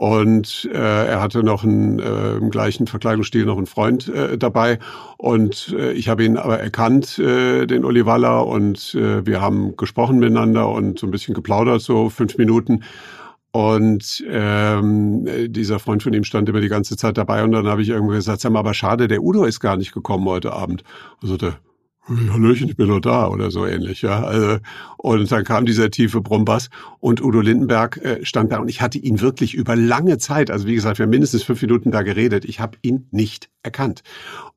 Und 0.00 0.66
äh, 0.72 0.78
er 0.78 1.20
hatte 1.20 1.42
noch 1.42 1.62
einen, 1.62 1.98
äh, 1.98 2.36
im 2.36 2.48
gleichen 2.48 2.86
Verkleidungsstil 2.86 3.44
noch 3.44 3.58
einen 3.58 3.66
Freund 3.66 4.08
äh, 4.08 4.38
dabei. 4.38 4.78
Und 5.18 5.74
äh, 5.76 5.92
ich 5.92 6.08
habe 6.08 6.24
ihn 6.24 6.38
aber 6.38 6.58
erkannt, 6.58 7.18
äh, 7.18 7.66
den 7.66 7.82
Waller, 7.84 8.46
und 8.46 8.94
äh, 8.94 9.26
wir 9.26 9.42
haben 9.42 9.76
gesprochen 9.76 10.18
miteinander 10.18 10.70
und 10.70 10.98
so 10.98 11.06
ein 11.06 11.10
bisschen 11.10 11.34
geplaudert, 11.34 11.82
so 11.82 12.08
fünf 12.08 12.38
Minuten. 12.38 12.82
Und 13.52 14.24
ähm, 14.28 15.26
dieser 15.52 15.80
Freund 15.80 16.02
von 16.02 16.12
ihm 16.12 16.22
stand 16.22 16.48
immer 16.48 16.60
die 16.60 16.68
ganze 16.68 16.96
Zeit 16.96 17.18
dabei 17.18 17.42
und 17.42 17.50
dann 17.50 17.66
habe 17.66 17.82
ich 17.82 17.88
irgendwo 17.88 18.12
gesagt, 18.12 18.40
sag 18.40 18.52
mal, 18.52 18.60
aber 18.60 18.74
schade, 18.74 19.08
der 19.08 19.22
Udo 19.22 19.44
ist 19.44 19.58
gar 19.58 19.76
nicht 19.76 19.92
gekommen 19.92 20.24
heute 20.26 20.52
Abend. 20.52 20.84
Also 21.20 21.36
der, 21.36 21.58
Hallöchen, 22.08 22.68
ich 22.68 22.76
bin 22.76 22.88
nur 22.88 23.00
da 23.00 23.28
oder 23.28 23.50
so 23.50 23.66
ähnlich, 23.66 24.02
ja. 24.02 24.22
Also, 24.24 24.58
und 24.96 25.30
dann 25.30 25.44
kam 25.44 25.66
dieser 25.66 25.90
tiefe 25.90 26.20
Brummbass 26.20 26.68
und 26.98 27.22
Udo 27.22 27.40
Lindenberg 27.40 27.98
äh, 27.98 28.24
stand 28.24 28.50
da 28.52 28.58
und 28.58 28.68
ich 28.68 28.80
hatte 28.80 28.98
ihn 28.98 29.20
wirklich 29.20 29.54
über 29.54 29.76
lange 29.76 30.18
Zeit, 30.18 30.50
also 30.50 30.66
wie 30.66 30.74
gesagt, 30.74 30.98
wir 30.98 31.04
haben 31.04 31.10
mindestens 31.10 31.42
fünf 31.42 31.62
Minuten 31.62 31.90
da 31.90 32.02
geredet, 32.02 32.44
ich 32.44 32.58
habe 32.58 32.78
ihn 32.82 33.06
nicht 33.10 33.48
erkannt. 33.62 34.02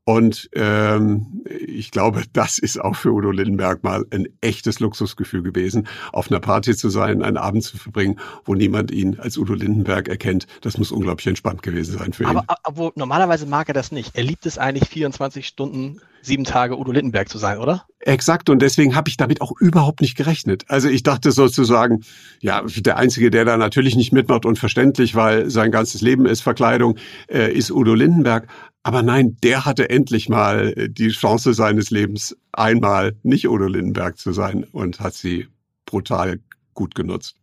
Und 0.05 0.49
ähm, 0.53 1.43
ich 1.45 1.91
glaube, 1.91 2.23
das 2.33 2.59
ist 2.59 2.79
auch 2.79 2.95
für 2.95 3.11
Udo 3.11 3.31
Lindenberg 3.31 3.83
mal 3.83 4.05
ein 4.11 4.27
echtes 4.41 4.81
Luxusgefühl 4.81 5.43
gewesen, 5.43 5.87
auf 6.11 6.29
einer 6.29 6.41
Party 6.41 6.75
zu 6.75 6.89
sein, 6.89 7.23
einen 7.23 7.37
Abend 7.37 7.63
zu 7.63 7.77
verbringen, 7.77 8.19
wo 8.43 8.53
niemand 8.53 8.91
ihn 8.91 9.17
als 9.19 9.37
Udo 9.37 9.53
Lindenberg 9.53 10.09
erkennt. 10.09 10.47
Das 10.61 10.77
muss 10.77 10.91
unglaublich 10.91 11.27
entspannt 11.27 11.63
gewesen 11.63 11.97
sein 11.97 12.11
für 12.11 12.25
aber, 12.25 12.41
ihn. 12.41 12.55
Aber 12.63 12.91
normalerweise 12.95 13.45
mag 13.45 13.69
er 13.69 13.73
das 13.73 13.93
nicht. 13.93 14.15
Er 14.15 14.23
liebt 14.23 14.45
es 14.45 14.57
eigentlich 14.57 14.89
24 14.89 15.47
Stunden, 15.47 16.01
sieben 16.23 16.43
Tage 16.45 16.77
Udo 16.77 16.91
Lindenberg 16.91 17.29
zu 17.29 17.37
sein, 17.37 17.57
oder? 17.57 17.85
Exakt, 17.99 18.49
und 18.49 18.61
deswegen 18.61 18.95
habe 18.95 19.09
ich 19.09 19.17
damit 19.17 19.41
auch 19.41 19.51
überhaupt 19.59 20.01
nicht 20.01 20.15
gerechnet. 20.15 20.65
Also 20.67 20.89
ich 20.89 21.03
dachte 21.03 21.31
sozusagen, 21.31 22.03
ja, 22.39 22.63
der 22.65 22.97
Einzige, 22.97 23.29
der 23.29 23.45
da 23.45 23.57
natürlich 23.57 23.95
nicht 23.95 24.13
mitmacht 24.13 24.45
und 24.45 24.57
verständlich, 24.57 25.15
weil 25.15 25.49
sein 25.49 25.71
ganzes 25.71 26.01
Leben 26.01 26.25
ist 26.25 26.41
Verkleidung, 26.41 26.97
äh, 27.27 27.51
ist 27.51 27.71
Udo 27.71 27.93
Lindenberg. 27.93 28.47
Aber 28.83 29.01
nein, 29.01 29.37
der 29.43 29.65
hatte 29.65 29.89
endlich 29.89 30.29
mal 30.29 30.73
äh, 30.75 30.89
die 30.89 31.09
Chance 31.09 31.53
seines 31.53 31.91
Lebens, 31.91 32.35
einmal 32.51 33.15
nicht 33.23 33.47
Udo 33.47 33.67
Lindenberg 33.67 34.17
zu 34.17 34.33
sein 34.33 34.65
und 34.71 34.99
hat 34.99 35.13
sie 35.13 35.47
brutal 35.85 36.39
gut 36.73 36.95
genutzt. 36.95 37.35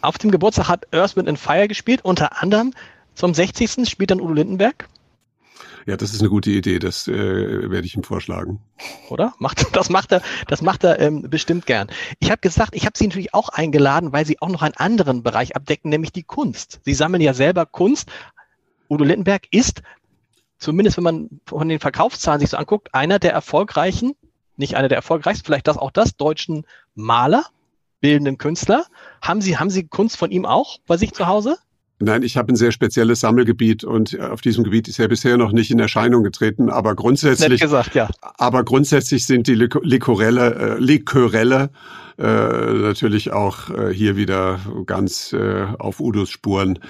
Auf 0.00 0.18
dem 0.18 0.30
Geburtstag 0.30 0.68
hat 0.68 0.92
Earth, 0.94 1.16
Wind 1.16 1.38
Fire 1.38 1.68
gespielt, 1.68 2.04
unter 2.04 2.42
anderem 2.42 2.72
zum 3.14 3.34
60. 3.34 3.88
spielt 3.88 4.10
dann 4.10 4.20
Udo 4.20 4.32
Lindenberg. 4.32 4.88
Ja, 5.86 5.96
das 5.96 6.12
ist 6.12 6.20
eine 6.20 6.30
gute 6.30 6.50
Idee. 6.50 6.78
Das 6.78 7.08
äh, 7.08 7.70
werde 7.70 7.86
ich 7.86 7.96
ihm 7.96 8.04
vorschlagen. 8.04 8.60
Oder? 9.08 9.34
Macht, 9.38 9.66
das 9.76 9.90
macht 9.90 10.12
er, 10.12 10.22
das 10.48 10.62
macht 10.62 10.84
er 10.84 11.00
ähm, 11.00 11.22
bestimmt 11.22 11.66
gern. 11.66 11.88
Ich 12.20 12.30
habe 12.30 12.40
gesagt, 12.40 12.74
ich 12.74 12.86
habe 12.86 12.96
Sie 12.96 13.06
natürlich 13.06 13.34
auch 13.34 13.48
eingeladen, 13.48 14.12
weil 14.12 14.26
Sie 14.26 14.40
auch 14.40 14.48
noch 14.48 14.62
einen 14.62 14.76
anderen 14.76 15.22
Bereich 15.22 15.56
abdecken, 15.56 15.90
nämlich 15.90 16.12
die 16.12 16.22
Kunst. 16.22 16.80
Sie 16.84 16.94
sammeln 16.94 17.22
ja 17.22 17.34
selber 17.34 17.66
Kunst. 17.66 18.10
Udo 18.88 19.04
Lindenberg 19.04 19.46
ist 19.50 19.82
zumindest 20.62 20.96
wenn 20.96 21.04
man 21.04 21.40
von 21.44 21.68
den 21.68 21.80
Verkaufszahlen 21.80 22.40
sich 22.40 22.50
so 22.50 22.56
anguckt, 22.56 22.94
einer 22.94 23.18
der 23.18 23.32
erfolgreichen, 23.32 24.14
nicht 24.56 24.76
einer 24.76 24.88
der 24.88 24.96
erfolgreichsten, 24.96 25.44
vielleicht 25.44 25.66
das 25.66 25.76
auch 25.76 25.90
das, 25.90 26.16
deutschen 26.16 26.64
Maler, 26.94 27.44
bildenden 28.00 28.38
Künstler. 28.38 28.86
Haben 29.20 29.40
Sie, 29.40 29.58
haben 29.58 29.70
Sie 29.70 29.86
Kunst 29.86 30.16
von 30.16 30.30
ihm 30.30 30.46
auch 30.46 30.78
bei 30.86 30.96
sich 30.96 31.12
zu 31.12 31.26
Hause? 31.26 31.58
Nein, 32.04 32.24
ich 32.24 32.36
habe 32.36 32.52
ein 32.52 32.56
sehr 32.56 32.72
spezielles 32.72 33.20
Sammelgebiet 33.20 33.84
und 33.84 34.18
auf 34.18 34.40
diesem 34.40 34.64
Gebiet 34.64 34.88
ist 34.88 34.98
er 34.98 35.06
bisher 35.06 35.36
noch 35.36 35.52
nicht 35.52 35.70
in 35.70 35.78
Erscheinung 35.78 36.24
getreten, 36.24 36.68
aber 36.68 36.96
grundsätzlich, 36.96 37.60
gesagt, 37.60 37.94
ja. 37.94 38.08
aber 38.20 38.64
grundsätzlich 38.64 39.24
sind 39.24 39.46
die 39.46 39.54
Likorelle, 39.54 40.54
äh, 40.54 40.78
Likörelle 40.80 41.70
äh, 42.18 42.24
natürlich 42.24 43.32
auch 43.32 43.70
äh, 43.70 43.94
hier 43.94 44.16
wieder 44.16 44.58
ganz 44.84 45.32
äh, 45.32 45.66
auf 45.78 46.00
Udos 46.00 46.30
Spuren 46.30 46.80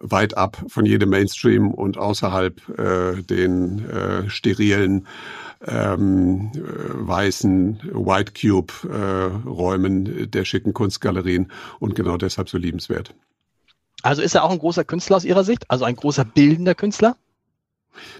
weit 0.00 0.36
ab 0.36 0.62
von 0.68 0.84
jedem 0.84 1.08
Mainstream 1.08 1.70
und 1.70 1.96
außerhalb 1.96 2.78
äh, 2.78 3.22
den 3.22 3.88
äh, 3.88 4.28
sterilen 4.28 5.06
ähm, 5.66 6.50
äh, 6.54 6.60
weißen 6.94 7.80
White 7.94 8.32
Cube 8.38 8.72
äh, 8.86 9.48
Räumen 9.48 10.30
der 10.30 10.44
schicken 10.44 10.74
Kunstgalerien 10.74 11.50
und 11.78 11.94
genau 11.94 12.18
deshalb 12.18 12.50
so 12.50 12.58
liebenswert. 12.58 13.14
Also 14.02 14.22
ist 14.22 14.34
er 14.34 14.44
auch 14.44 14.50
ein 14.50 14.58
großer 14.58 14.84
Künstler 14.84 15.16
aus 15.16 15.24
Ihrer 15.24 15.44
Sicht? 15.44 15.70
Also 15.70 15.84
ein 15.84 15.96
großer 15.96 16.24
bildender 16.24 16.74
Künstler? 16.74 17.16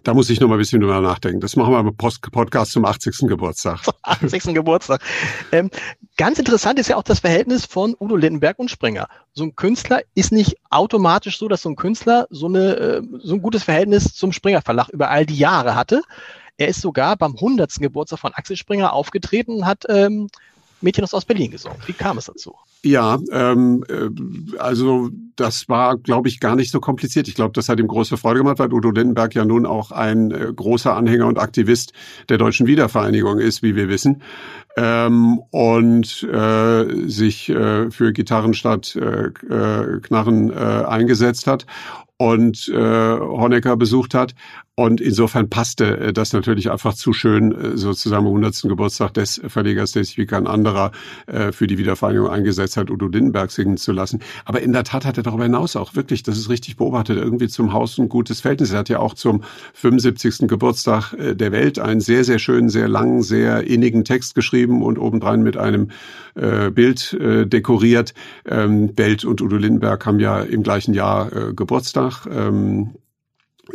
Da 0.03 0.15
muss 0.15 0.29
ich 0.29 0.41
noch 0.41 0.49
mal 0.49 0.57
ein 0.57 0.59
bisschen 0.59 0.81
drüber 0.81 1.01
nachdenken. 1.01 1.41
Das 1.41 1.57
machen 1.57 1.73
wir 1.73 1.81
im 1.81 1.97
Podcast 1.97 2.73
zum 2.73 2.85
80. 2.85 3.27
Geburtstag. 3.29 3.83
Zum 3.85 3.95
80. 4.03 4.55
Geburtstag. 4.55 5.03
Ähm, 5.51 5.71
ganz 6.17 6.39
interessant 6.39 6.79
ist 6.79 6.89
ja 6.89 6.97
auch 6.97 7.03
das 7.03 7.21
Verhältnis 7.21 7.65
von 7.65 7.97
Udo 7.99 8.17
Lindenberg 8.17 8.59
und 8.59 8.71
Springer. 8.71 9.09
So 9.33 9.45
ein 9.45 9.57
Künstler 9.57 10.03
ist 10.15 10.33
nicht 10.33 10.57
automatisch 10.71 11.39
so, 11.39 11.49
dass 11.49 11.63
so 11.63 11.71
ein 11.71 11.77
Künstler 11.77 12.27
so, 12.31 12.47
eine, 12.47 12.77
äh, 12.77 13.03
so 13.23 13.35
ein 13.35 13.43
gutes 13.43 13.65
Verhältnis 13.65 14.15
zum 14.15 14.33
Springer 14.33 14.63
Verlag 14.63 14.89
über 14.91 15.11
all 15.11 15.25
die 15.25 15.39
Jahre 15.39 15.75
hatte. 15.75 16.03
Er 16.59 16.69
ist 16.69 16.83
sogar 16.83 17.17
beim 17.17 17.33
100. 17.33 17.81
Geburtstag 17.81 18.19
von 18.19 18.35
Axel 18.35 18.57
Springer 18.57 18.93
aufgetreten 18.93 19.57
und 19.57 19.67
hat 19.67 19.85
ähm, 19.89 20.29
Mädchen 20.83 21.05
aus 21.05 21.25
Berlin 21.25 21.51
gesungen. 21.51 21.79
Wie 21.87 21.93
kam 21.93 22.19
es 22.19 22.27
dazu? 22.27 22.55
Ja, 22.85 23.19
ähm, 23.31 23.85
äh, 23.89 24.59
also 24.59 25.09
das 25.37 25.69
war, 25.69 25.97
glaube 25.97 26.29
ich, 26.29 26.41
gar 26.41 26.57
nicht 26.57 26.71
so 26.73 26.81
kompliziert. 26.81 27.29
Ich 27.29 27.35
glaube, 27.37 27.53
das 27.53 27.69
hat 27.69 27.79
ihm 27.79 27.87
große 27.87 28.17
Freude 28.17 28.41
gemacht, 28.41 28.59
weil 28.59 28.73
Udo 28.73 28.91
Lindenberg 28.91 29.35
ja 29.35 29.45
nun 29.45 29.67
auch 29.67 29.93
ein 29.93 30.31
äh, 30.33 30.53
großer 30.55 30.95
Anhänger 30.95 31.27
und 31.27 31.39
Aktivist 31.39 31.93
der 32.29 32.39
deutschen 32.39 32.67
Wiedervereinigung 32.67 33.39
ist, 33.39 33.63
wie 33.63 33.77
wir 33.77 33.89
wissen, 33.89 34.23
ähm, 34.77 35.41
und 35.51 36.25
äh, 36.25 37.09
sich 37.09 37.49
äh, 37.51 37.91
für 37.91 38.13
Gitarren 38.13 38.53
statt 38.53 38.97
äh, 38.97 39.31
Knarren 40.01 40.51
äh, 40.51 40.55
eingesetzt 40.55 41.47
hat 41.47 41.67
und 42.19 42.69
äh, 42.69 42.77
Honecker 43.19 43.77
besucht 43.77 44.15
hat. 44.15 44.35
Und 44.75 45.03
insofern 45.03 45.51
passte 45.51 45.99
äh, 45.99 46.13
das 46.15 46.33
natürlich 46.33 46.71
einfach 46.71 46.95
zu 46.95 47.13
schön, 47.13 47.53
äh, 47.53 47.77
sozusagen 47.77 48.27
am 48.27 48.29
100. 48.29 48.63
Geburtstag 48.63 49.13
des 49.13 49.39
Verlegers, 49.47 49.93
der 49.93 50.03
sich 50.03 50.17
wie 50.17 50.25
kein 50.25 50.47
anderer 50.47 50.93
äh, 51.27 51.53
für 51.53 51.67
die 51.67 51.77
Wiedervereinigung 51.77 52.31
eingesetzt 52.31 52.79
hat, 52.79 52.91
Udo 52.91 53.07
Lindenberg 53.07 53.51
singen 53.51 53.77
zu 53.77 53.93
lassen. 53.93 54.21
Aber 54.47 54.63
in 54.63 54.73
der 54.73 54.85
Tat 54.85 55.05
hat 55.05 55.19
er 55.19 55.25
darüber 55.25 55.43
hinaus 55.43 55.77
auch 55.77 55.95
wirklich, 55.95 56.23
das 56.23 56.39
ist 56.39 56.49
richtig 56.49 56.77
beobachtet, 56.79 57.19
irgendwie 57.19 57.49
zum 57.49 57.75
Haus 57.75 57.99
ein 57.99 58.09
gutes 58.09 58.41
Verhältnis. 58.41 58.73
Er 58.73 58.79
hat 58.79 58.89
ja 58.89 58.99
auch 58.99 59.13
zum 59.13 59.43
75. 59.75 60.49
Geburtstag 60.49 61.13
der 61.19 61.53
Welt 61.53 61.79
einen 61.79 62.01
sehr, 62.01 62.25
sehr 62.25 62.39
schönen, 62.39 62.71
sehr 62.71 62.89
langen, 62.89 63.23
sehr 63.23 63.65
innigen 63.65 64.05
Text 64.05 64.35
geschrieben 64.35 64.83
und 64.83 64.99
obendrein 64.99 65.43
mit 65.43 65.59
einem 65.59 65.91
äh, 66.35 66.71
Bild 66.71 67.13
äh, 67.15 67.47
dekoriert. 67.47 68.15
Ähm, 68.47 68.97
Welt 68.97 69.27
und 69.27 69.43
Udo 69.43 69.57
Lindenberg 69.57 70.07
haben 70.07 70.19
ja 70.19 70.41
im 70.41 70.63
gleichen 70.63 70.95
Jahr 70.95 71.31
äh, 71.33 71.53
Geburtstag. 71.53 72.27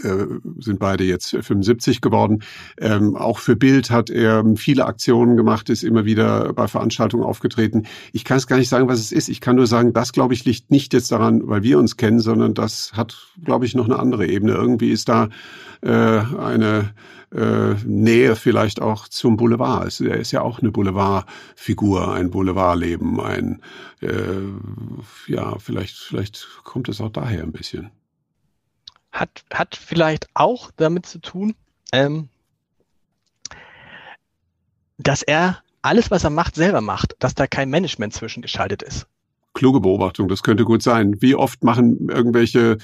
Äh, 0.03 0.25
sind 0.59 0.79
beide 0.79 1.05
jetzt 1.05 1.29
75 1.29 2.01
geworden. 2.01 2.43
Ähm, 2.77 3.15
auch 3.15 3.39
für 3.39 3.55
Bild 3.55 3.89
hat 3.89 4.09
er 4.09 4.43
viele 4.57 4.85
Aktionen 4.85 5.37
gemacht, 5.37 5.69
ist 5.69 5.83
immer 5.83 6.03
wieder 6.03 6.51
bei 6.51 6.67
Veranstaltungen 6.67 7.23
aufgetreten. 7.23 7.87
Ich 8.11 8.25
kann 8.25 8.35
es 8.35 8.47
gar 8.47 8.57
nicht 8.57 8.67
sagen, 8.67 8.89
was 8.89 8.99
es 8.99 9.13
ist. 9.13 9.29
Ich 9.29 9.39
kann 9.39 9.55
nur 9.55 9.65
sagen, 9.65 9.93
das, 9.93 10.11
glaube 10.11 10.33
ich, 10.33 10.43
liegt 10.43 10.71
nicht 10.71 10.91
jetzt 10.91 11.09
daran, 11.13 11.47
weil 11.47 11.63
wir 11.63 11.79
uns 11.79 11.95
kennen, 11.95 12.19
sondern 12.19 12.53
das 12.53 12.91
hat, 12.93 13.29
glaube 13.41 13.65
ich, 13.65 13.75
noch 13.75 13.85
eine 13.85 13.97
andere 13.97 14.27
Ebene. 14.27 14.53
Irgendwie 14.53 14.91
ist 14.91 15.07
da 15.07 15.29
äh, 15.81 15.89
eine 15.89 16.93
äh, 17.33 17.75
Nähe 17.85 18.35
vielleicht 18.35 18.81
auch 18.81 19.07
zum 19.07 19.37
Boulevard. 19.37 20.01
Er 20.01 20.17
ist 20.17 20.33
ja 20.33 20.41
auch 20.41 20.59
eine 20.59 20.71
Boulevardfigur, 20.71 22.13
ein 22.13 22.29
Boulevardleben, 22.29 23.21
ein 23.21 23.61
äh, 24.01 25.31
ja, 25.31 25.57
vielleicht, 25.59 25.95
vielleicht 25.95 26.45
kommt 26.65 26.89
es 26.89 26.99
auch 26.99 27.11
daher 27.11 27.43
ein 27.43 27.53
bisschen 27.53 27.89
hat, 29.19 29.43
hat 29.53 29.75
vielleicht 29.75 30.27
auch 30.33 30.71
damit 30.77 31.05
zu 31.05 31.19
tun, 31.19 31.55
ähm, 31.91 32.29
dass 34.97 35.23
er 35.23 35.61
alles, 35.81 36.11
was 36.11 36.23
er 36.23 36.29
macht, 36.29 36.55
selber 36.55 36.81
macht, 36.81 37.15
dass 37.19 37.35
da 37.35 37.47
kein 37.47 37.69
Management 37.69 38.13
zwischengeschaltet 38.13 38.81
ist. 38.81 39.07
Kluge 39.53 39.79
Beobachtung, 39.79 40.27
das 40.27 40.43
könnte 40.43 40.65
gut 40.65 40.83
sein. 40.83 41.19
Wie 41.19 41.33
oft 41.33 41.63
machen 41.63 42.09
irgendwelche 42.09 42.77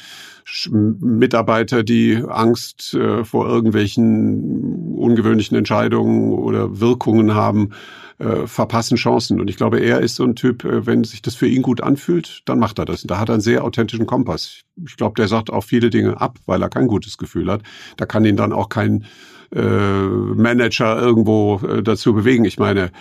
Mitarbeiter, 0.71 1.83
die 1.83 2.23
Angst 2.27 2.95
äh, 2.95 3.23
vor 3.23 3.47
irgendwelchen 3.47 4.95
ungewöhnlichen 4.97 5.55
Entscheidungen 5.55 6.31
oder 6.33 6.79
Wirkungen 6.79 7.35
haben, 7.35 7.73
äh, 8.19 8.47
verpassen 8.47 8.97
Chancen. 8.97 9.39
Und 9.39 9.49
ich 9.49 9.57
glaube, 9.57 9.79
er 9.79 9.99
ist 9.99 10.15
so 10.15 10.23
ein 10.23 10.35
Typ, 10.35 10.63
äh, 10.63 10.85
wenn 10.85 11.03
sich 11.03 11.21
das 11.21 11.35
für 11.35 11.47
ihn 11.47 11.61
gut 11.61 11.81
anfühlt, 11.81 12.41
dann 12.45 12.59
macht 12.59 12.79
er 12.79 12.85
das. 12.85 13.03
Und 13.03 13.11
da 13.11 13.19
hat 13.19 13.29
er 13.29 13.33
einen 13.33 13.41
sehr 13.41 13.63
authentischen 13.63 14.05
Kompass. 14.05 14.61
Ich 14.85 14.97
glaube, 14.97 15.15
der 15.15 15.27
sagt 15.27 15.51
auch 15.51 15.63
viele 15.63 15.89
Dinge 15.89 16.19
ab, 16.19 16.39
weil 16.45 16.61
er 16.61 16.69
kein 16.69 16.87
gutes 16.87 17.17
Gefühl 17.17 17.51
hat. 17.51 17.61
Da 17.97 18.05
kann 18.05 18.25
ihn 18.25 18.37
dann 18.37 18.53
auch 18.53 18.69
kein 18.69 19.05
äh, 19.53 19.61
Manager 19.61 20.99
irgendwo 20.99 21.59
äh, 21.67 21.83
dazu 21.83 22.13
bewegen. 22.13 22.45
Ich 22.45 22.57
meine, 22.57 22.91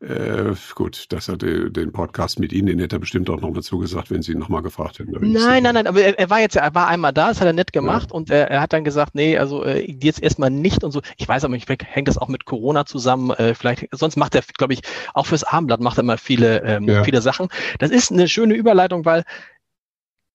äh, 0.00 0.54
gut, 0.74 1.04
das 1.10 1.28
hat 1.28 1.42
den 1.42 1.92
Podcast 1.92 2.38
mit 2.38 2.54
Ihnen, 2.54 2.68
den 2.68 2.78
hätte 2.78 2.96
er 2.96 3.00
bestimmt 3.00 3.28
auch 3.28 3.40
noch 3.40 3.52
dazu 3.52 3.78
gesagt, 3.78 4.10
wenn 4.10 4.22
Sie 4.22 4.32
ihn 4.32 4.38
nochmal 4.38 4.62
gefragt 4.62 4.98
hätten. 4.98 5.12
Nein, 5.12 5.62
nein, 5.62 5.74
nein, 5.74 5.86
aber 5.86 6.00
er, 6.00 6.18
er, 6.18 6.30
war 6.30 6.40
jetzt, 6.40 6.56
er 6.56 6.74
war 6.74 6.88
einmal 6.88 7.12
da, 7.12 7.28
das 7.28 7.40
hat 7.40 7.46
er 7.46 7.52
nett 7.52 7.74
gemacht 7.74 8.08
ja. 8.10 8.16
und 8.16 8.30
er, 8.30 8.50
er, 8.50 8.62
hat 8.62 8.72
dann 8.72 8.82
gesagt, 8.82 9.14
nee, 9.14 9.36
also 9.36 9.62
äh, 9.62 9.84
jetzt 10.00 10.22
erstmal 10.22 10.48
nicht 10.48 10.84
und 10.84 10.92
so. 10.92 11.02
Ich 11.18 11.28
weiß 11.28 11.44
aber 11.44 11.52
nicht, 11.52 11.68
hängt 11.68 12.08
das 12.08 12.16
auch 12.16 12.28
mit 12.28 12.46
Corona 12.46 12.86
zusammen. 12.86 13.30
Äh, 13.32 13.54
vielleicht, 13.54 13.88
sonst 13.92 14.16
macht 14.16 14.34
er, 14.34 14.42
glaube 14.56 14.72
ich, 14.72 14.80
auch 15.12 15.26
fürs 15.26 15.44
Abendblatt 15.44 15.80
macht 15.80 15.98
er 15.98 16.04
mal 16.04 16.16
viele, 16.16 16.62
ähm, 16.62 16.88
ja. 16.88 17.04
viele 17.04 17.20
Sachen. 17.20 17.48
Das 17.78 17.90
ist 17.90 18.10
eine 18.10 18.26
schöne 18.26 18.54
Überleitung, 18.54 19.04
weil 19.04 19.24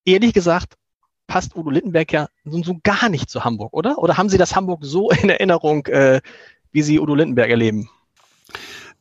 ehrlich 0.05 0.33
gesagt, 0.33 0.75
passt 1.27 1.55
Udo 1.55 1.69
Littenberg 1.69 2.11
ja 2.13 2.27
so, 2.43 2.63
so, 2.63 2.77
gar 2.83 3.09
nicht 3.09 3.29
zu 3.29 3.43
Hamburg, 3.43 3.73
oder? 3.73 3.97
Oder 3.97 4.17
haben 4.17 4.29
Sie 4.29 4.38
das 4.38 4.55
Hamburg 4.55 4.81
so 4.83 5.09
in 5.11 5.29
Erinnerung, 5.29 5.85
äh, 5.88 6.21
wie 6.71 6.81
Sie 6.81 6.99
Udo 6.99 7.15
Littenberg 7.15 7.49
erleben? 7.49 7.89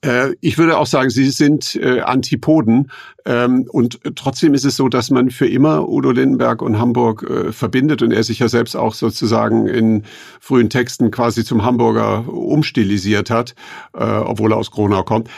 Äh, 0.04 0.34
ich 0.40 0.58
würde 0.58 0.76
auch 0.78 0.86
sagen, 0.86 1.10
sie 1.10 1.30
sind 1.30 1.76
äh, 1.76 2.00
Antipoden. 2.00 2.90
Ähm, 3.24 3.66
und 3.70 4.00
trotzdem 4.16 4.52
ist 4.52 4.64
es 4.64 4.76
so, 4.76 4.88
dass 4.88 5.10
man 5.10 5.30
für 5.30 5.46
immer 5.46 5.88
Udo 5.88 6.10
Lindenberg 6.10 6.60
und 6.60 6.78
Hamburg 6.78 7.22
äh, 7.22 7.52
verbindet 7.52 8.02
und 8.02 8.12
er 8.12 8.22
sich 8.22 8.38
ja 8.38 8.48
selbst 8.48 8.76
auch 8.76 8.94
sozusagen 8.94 9.66
in 9.66 10.02
frühen 10.40 10.68
Texten 10.68 11.10
quasi 11.10 11.44
zum 11.44 11.64
Hamburger 11.64 12.28
umstilisiert 12.28 13.30
hat, 13.30 13.54
obwohl 13.92 14.52
er 14.52 14.58
aus 14.58 14.70
Gronau 14.70 15.02
kommt. 15.04 15.30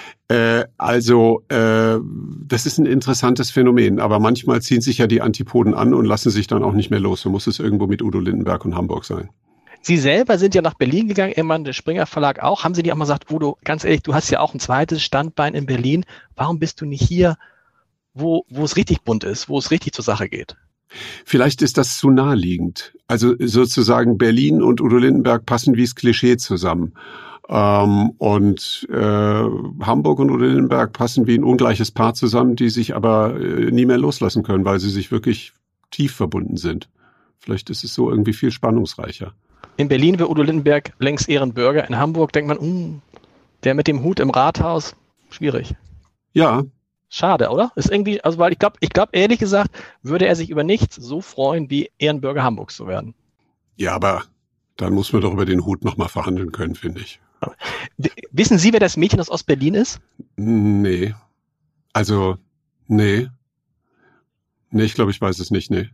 Also 0.79 1.45
das 1.49 2.67
ist 2.67 2.79
ein 2.79 2.87
interessantes 2.87 3.51
Phänomen, 3.51 4.01
aber 4.01 4.19
manchmal 4.19 4.63
ziehen 4.63 4.81
sich 4.81 4.99
ja 4.99 5.07
die 5.07 5.23
Antipoden 5.23 5.75
an 5.75 5.95
und 5.95 6.05
lassen 6.05 6.31
sich 6.31 6.49
dann 6.49 6.65
auch 6.65 6.73
nicht 6.73 6.91
mehr 6.91 7.01
los. 7.01 7.21
So 7.21 7.31
muss 7.31 7.47
es 7.47 7.61
irgendwo 7.61 7.87
mit 7.87 8.03
Udo 8.03 8.19
Lindenberg 8.19 8.65
und 8.65 8.75
Hamburg 8.75 9.05
sein. 9.05 9.29
Sie 9.87 9.99
selber 9.99 10.37
sind 10.37 10.53
ja 10.57 10.63
nach 10.63 10.75
Berlin 10.75 11.07
gegangen, 11.07 11.33
irgendwann 11.37 11.63
der 11.63 11.73
Springer 11.73 12.07
Verlag 12.07 12.43
auch. 12.43 12.65
Haben 12.65 12.75
Sie 12.75 12.83
die 12.83 12.91
auch 12.91 12.97
mal 12.97 13.05
gesagt, 13.05 13.31
Udo, 13.31 13.57
ganz 13.63 13.85
ehrlich, 13.85 14.03
du 14.03 14.15
hast 14.15 14.29
ja 14.31 14.41
auch 14.41 14.53
ein 14.53 14.59
zweites 14.59 15.01
Standbein 15.01 15.55
in 15.55 15.65
Berlin. 15.65 16.05
Warum 16.35 16.59
bist 16.59 16.81
du 16.81 16.87
nicht 16.87 17.07
hier, 17.07 17.37
wo, 18.13 18.45
wo 18.49 18.65
es 18.65 18.75
richtig 18.75 19.03
bunt 19.03 19.23
ist, 19.23 19.49
wo 19.49 19.57
es 19.59 19.71
richtig 19.71 19.95
zur 19.95 20.05
Sache 20.05 20.29
geht? 20.29 20.57
Vielleicht 21.25 21.63
ist 21.63 21.79
das 21.79 21.99
zu 21.99 22.11
naheliegend. 22.11 22.95
Also 23.07 23.37
sozusagen 23.39 24.19
Berlin 24.19 24.61
und 24.61 24.81
Udo 24.81 24.97
Lindenberg 24.97 25.47
passen 25.47 25.77
wie 25.77 25.83
das 25.83 25.95
Klischee 25.95 26.37
zusammen. 26.37 26.95
Ähm, 27.49 28.11
und 28.19 28.89
äh, 28.91 29.45
Hamburg 29.85 30.19
und 30.19 30.33
Udo 30.33 30.47
Lindenberg 30.47 30.95
passen 30.95 31.29
wie 31.29 31.39
ein 31.39 31.45
ungleiches 31.45 31.93
Paar 31.93 32.15
zusammen, 32.15 32.57
die 32.57 32.71
sich 32.71 32.97
aber 32.97 33.41
äh, 33.41 33.71
nie 33.71 33.87
mehr 33.87 33.99
loslassen 33.99 34.43
können, 34.43 34.65
weil 34.65 34.81
sie 34.81 34.91
sich 34.91 35.13
wirklich 35.13 35.53
tief 35.93 36.13
verbunden 36.13 36.57
sind. 36.57 36.89
Vielleicht 37.47 37.71
ist 37.71 37.85
es 37.85 37.95
so 37.95 38.11
irgendwie 38.11 38.33
viel 38.33 38.51
spannungsreicher. 38.51 39.33
In 39.77 39.87
Berlin 39.87 40.19
wäre 40.19 40.29
Udo 40.29 40.43
Lindenberg 40.43 40.95
längst 40.99 41.29
Ehrenbürger. 41.29 41.87
In 41.89 41.97
Hamburg 41.97 42.33
denkt 42.33 42.49
man, 42.49 42.59
uh, 42.59 43.01
der 43.63 43.75
mit 43.75 43.87
dem 43.87 44.03
Hut 44.03 44.19
im 44.19 44.31
Rathaus, 44.31 44.97
schwierig. 45.31 45.77
Ja. 46.33 46.65
Schade, 47.09 47.51
oder? 47.51 47.71
Ist 47.77 47.89
irgendwie, 47.89 48.21
also 48.21 48.39
weil 48.39 48.51
ich 48.51 48.59
glaube, 48.59 48.79
ich 48.81 48.91
glaube 48.91 49.11
ehrlich 49.13 49.39
gesagt, 49.39 49.71
würde 50.03 50.27
er 50.27 50.35
sich 50.35 50.51
über 50.51 50.65
nichts 50.65 50.97
so 50.97 51.21
freuen, 51.21 51.71
wie 51.71 51.89
Ehrenbürger 51.99 52.43
Hamburgs 52.43 52.75
zu 52.75 52.89
werden. 52.89 53.15
Ja, 53.77 53.95
aber 53.95 54.25
dann 54.77 54.93
muss 54.93 55.13
man 55.13 55.23
doch 55.23 55.33
über 55.33 55.47
den 55.47 55.65
Hut 55.65 55.85
nochmal 55.85 56.09
verhandeln 56.09 56.51
können, 56.51 56.75
finde 56.75 57.03
ich. 57.03 57.21
Wissen 58.33 58.59
Sie, 58.59 58.73
wer 58.73 58.81
das 58.81 58.97
Mädchen 58.97 59.21
aus 59.21 59.31
Ostberlin 59.31 59.75
ist? 59.75 60.01
Nee. 60.35 61.15
Also, 61.93 62.39
nee. 62.89 63.29
Nee, 64.73 64.83
ich 64.83 64.95
glaube, 64.95 65.13
ich 65.13 65.21
weiß 65.21 65.39
es 65.39 65.53
nicht, 65.53 65.71
nee. 65.71 65.91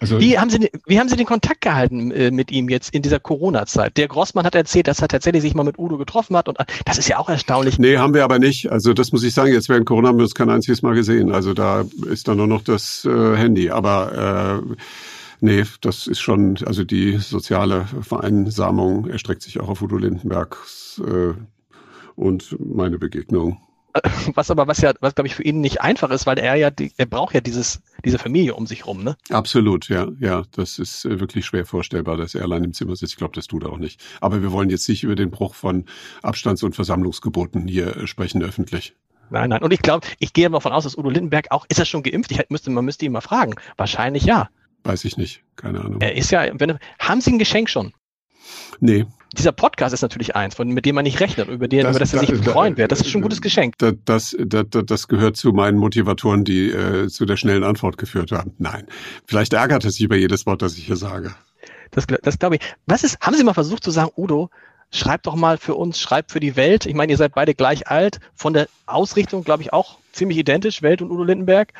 Also 0.00 0.20
wie, 0.20 0.38
haben 0.38 0.48
Sie, 0.48 0.70
wie 0.86 1.00
haben 1.00 1.08
Sie 1.08 1.16
den 1.16 1.26
Kontakt 1.26 1.60
gehalten 1.60 2.12
äh, 2.12 2.30
mit 2.30 2.52
ihm 2.52 2.68
jetzt 2.68 2.94
in 2.94 3.02
dieser 3.02 3.18
Corona-Zeit? 3.18 3.96
Der 3.96 4.06
Grossmann 4.06 4.44
hat 4.44 4.54
erzählt, 4.54 4.86
dass 4.86 5.00
er 5.00 5.08
tatsächlich 5.08 5.42
sich 5.42 5.54
mal 5.54 5.64
mit 5.64 5.78
Udo 5.78 5.98
getroffen 5.98 6.36
hat 6.36 6.48
und 6.48 6.58
das 6.84 6.98
ist 6.98 7.08
ja 7.08 7.18
auch 7.18 7.28
erstaunlich. 7.28 7.78
Nee, 7.78 7.98
haben 7.98 8.14
wir 8.14 8.22
aber 8.22 8.38
nicht. 8.38 8.70
Also 8.70 8.94
das 8.94 9.10
muss 9.10 9.24
ich 9.24 9.34
sagen, 9.34 9.52
jetzt 9.52 9.68
während 9.68 9.86
Corona 9.86 10.08
haben 10.08 10.18
wir 10.18 10.22
uns 10.22 10.36
kein 10.36 10.50
einziges 10.50 10.82
Mal 10.82 10.94
gesehen. 10.94 11.32
Also 11.32 11.52
da 11.52 11.84
ist 12.08 12.28
dann 12.28 12.36
nur 12.36 12.46
noch 12.46 12.62
das 12.62 13.04
äh, 13.04 13.36
Handy. 13.36 13.70
Aber 13.70 14.62
äh, 14.68 14.74
nee, 15.40 15.64
das 15.80 16.06
ist 16.06 16.20
schon, 16.20 16.58
also 16.64 16.84
die 16.84 17.18
soziale 17.18 17.86
Vereinsamung 18.00 19.08
erstreckt 19.08 19.42
sich 19.42 19.58
auch 19.58 19.68
auf 19.68 19.82
Udo 19.82 19.96
Lindenbergs 19.96 21.02
äh, 21.04 21.34
und 22.14 22.56
meine 22.60 22.98
Begegnung. 22.98 23.58
was 24.34 24.50
aber 24.50 24.66
was 24.66 24.80
ja, 24.80 24.92
was 25.00 25.14
glaube 25.14 25.28
ich 25.28 25.34
für 25.34 25.42
ihn 25.42 25.60
nicht 25.60 25.80
einfach 25.80 26.10
ist, 26.10 26.26
weil 26.26 26.38
er 26.38 26.54
ja, 26.56 26.70
die, 26.70 26.92
er 26.96 27.06
braucht 27.06 27.34
ja 27.34 27.40
dieses, 27.40 27.80
diese 28.04 28.18
Familie 28.18 28.54
um 28.54 28.66
sich 28.66 28.86
rum, 28.86 29.04
ne? 29.04 29.16
Absolut, 29.30 29.88
ja, 29.88 30.08
ja, 30.20 30.42
das 30.52 30.78
ist 30.78 31.04
äh, 31.04 31.20
wirklich 31.20 31.46
schwer 31.46 31.64
vorstellbar, 31.64 32.16
dass 32.16 32.34
er 32.34 32.42
allein 32.42 32.64
im 32.64 32.72
Zimmer 32.72 32.96
sitzt. 32.96 33.12
Ich 33.12 33.18
glaube, 33.18 33.34
das 33.34 33.46
tut 33.46 33.64
er 33.64 33.70
auch 33.70 33.78
nicht. 33.78 34.00
Aber 34.20 34.42
wir 34.42 34.52
wollen 34.52 34.70
jetzt 34.70 34.88
nicht 34.88 35.04
über 35.04 35.14
den 35.14 35.30
Bruch 35.30 35.54
von 35.54 35.84
Abstands- 36.22 36.62
und 36.62 36.74
Versammlungsgeboten 36.74 37.66
hier 37.68 37.96
äh, 37.96 38.06
sprechen 38.06 38.42
öffentlich. 38.42 38.94
Nein, 39.30 39.50
nein. 39.50 39.62
Und 39.62 39.72
ich 39.72 39.82
glaube, 39.82 40.06
ich 40.18 40.32
gehe 40.32 40.48
davon 40.48 40.72
aus, 40.72 40.84
dass 40.84 40.96
Udo 40.96 41.10
Lindenberg 41.10 41.50
auch, 41.50 41.66
ist 41.68 41.78
er 41.78 41.84
schon 41.84 42.02
geimpft? 42.02 42.30
Ich 42.30 42.42
müsste, 42.48 42.70
man 42.70 42.84
müsste 42.84 43.04
ihn 43.04 43.12
mal 43.12 43.20
fragen. 43.20 43.54
Wahrscheinlich 43.76 44.24
ja. 44.24 44.48
Weiß 44.84 45.04
ich 45.04 45.16
nicht, 45.16 45.42
keine 45.56 45.80
Ahnung. 45.80 46.00
Er 46.00 46.16
ist 46.16 46.30
ja, 46.30 46.46
wenn, 46.52 46.78
haben 46.98 47.20
Sie 47.20 47.32
ein 47.32 47.38
Geschenk 47.38 47.68
schon? 47.68 47.92
Nee, 48.80 49.06
dieser 49.36 49.52
Podcast 49.52 49.92
ist 49.92 50.02
natürlich 50.02 50.34
eins, 50.34 50.54
von, 50.54 50.68
mit 50.68 50.86
dem 50.86 50.94
man 50.94 51.04
nicht 51.04 51.20
rechnet, 51.20 51.48
über, 51.48 51.68
den, 51.68 51.82
das, 51.82 51.90
über 51.90 51.98
das 51.98 52.14
er 52.14 52.20
sich 52.20 52.34
freuen 52.44 52.76
wird. 52.76 52.90
Das 52.90 53.00
ist 53.00 53.10
schon 53.10 53.20
ein 53.20 53.22
gutes 53.22 53.42
Geschenk. 53.42 53.76
Das, 53.78 53.94
das, 54.04 54.36
das, 54.38 54.64
das 54.70 55.08
gehört 55.08 55.36
zu 55.36 55.52
meinen 55.52 55.76
Motivatoren, 55.78 56.44
die 56.44 56.70
äh, 56.70 57.08
zu 57.08 57.26
der 57.26 57.36
schnellen 57.36 57.62
Antwort 57.62 57.98
geführt 57.98 58.32
haben. 58.32 58.54
Nein. 58.58 58.86
Vielleicht 59.26 59.52
ärgert 59.52 59.84
es 59.84 59.94
sich 59.94 60.04
über 60.04 60.16
jedes 60.16 60.46
Wort, 60.46 60.62
das 60.62 60.78
ich 60.78 60.86
hier 60.86 60.96
sage. 60.96 61.34
Das, 61.90 62.06
das 62.22 62.38
glaube 62.38 62.56
ich. 62.56 62.62
Was 62.86 63.04
ist, 63.04 63.20
haben 63.20 63.36
Sie 63.36 63.44
mal 63.44 63.54
versucht 63.54 63.84
zu 63.84 63.90
sagen, 63.90 64.10
Udo, 64.16 64.48
schreib 64.90 65.22
doch 65.24 65.34
mal 65.34 65.58
für 65.58 65.74
uns, 65.74 66.00
schreib 66.00 66.30
für 66.30 66.40
die 66.40 66.56
Welt. 66.56 66.86
Ich 66.86 66.94
meine, 66.94 67.12
ihr 67.12 67.18
seid 67.18 67.34
beide 67.34 67.54
gleich 67.54 67.86
alt, 67.86 68.20
von 68.34 68.54
der 68.54 68.68
Ausrichtung, 68.86 69.44
glaube 69.44 69.62
ich, 69.62 69.74
auch 69.74 69.98
ziemlich 70.12 70.38
identisch, 70.38 70.80
Welt 70.80 71.02
und 71.02 71.10
Udo 71.10 71.24
Lindenberg. 71.24 71.74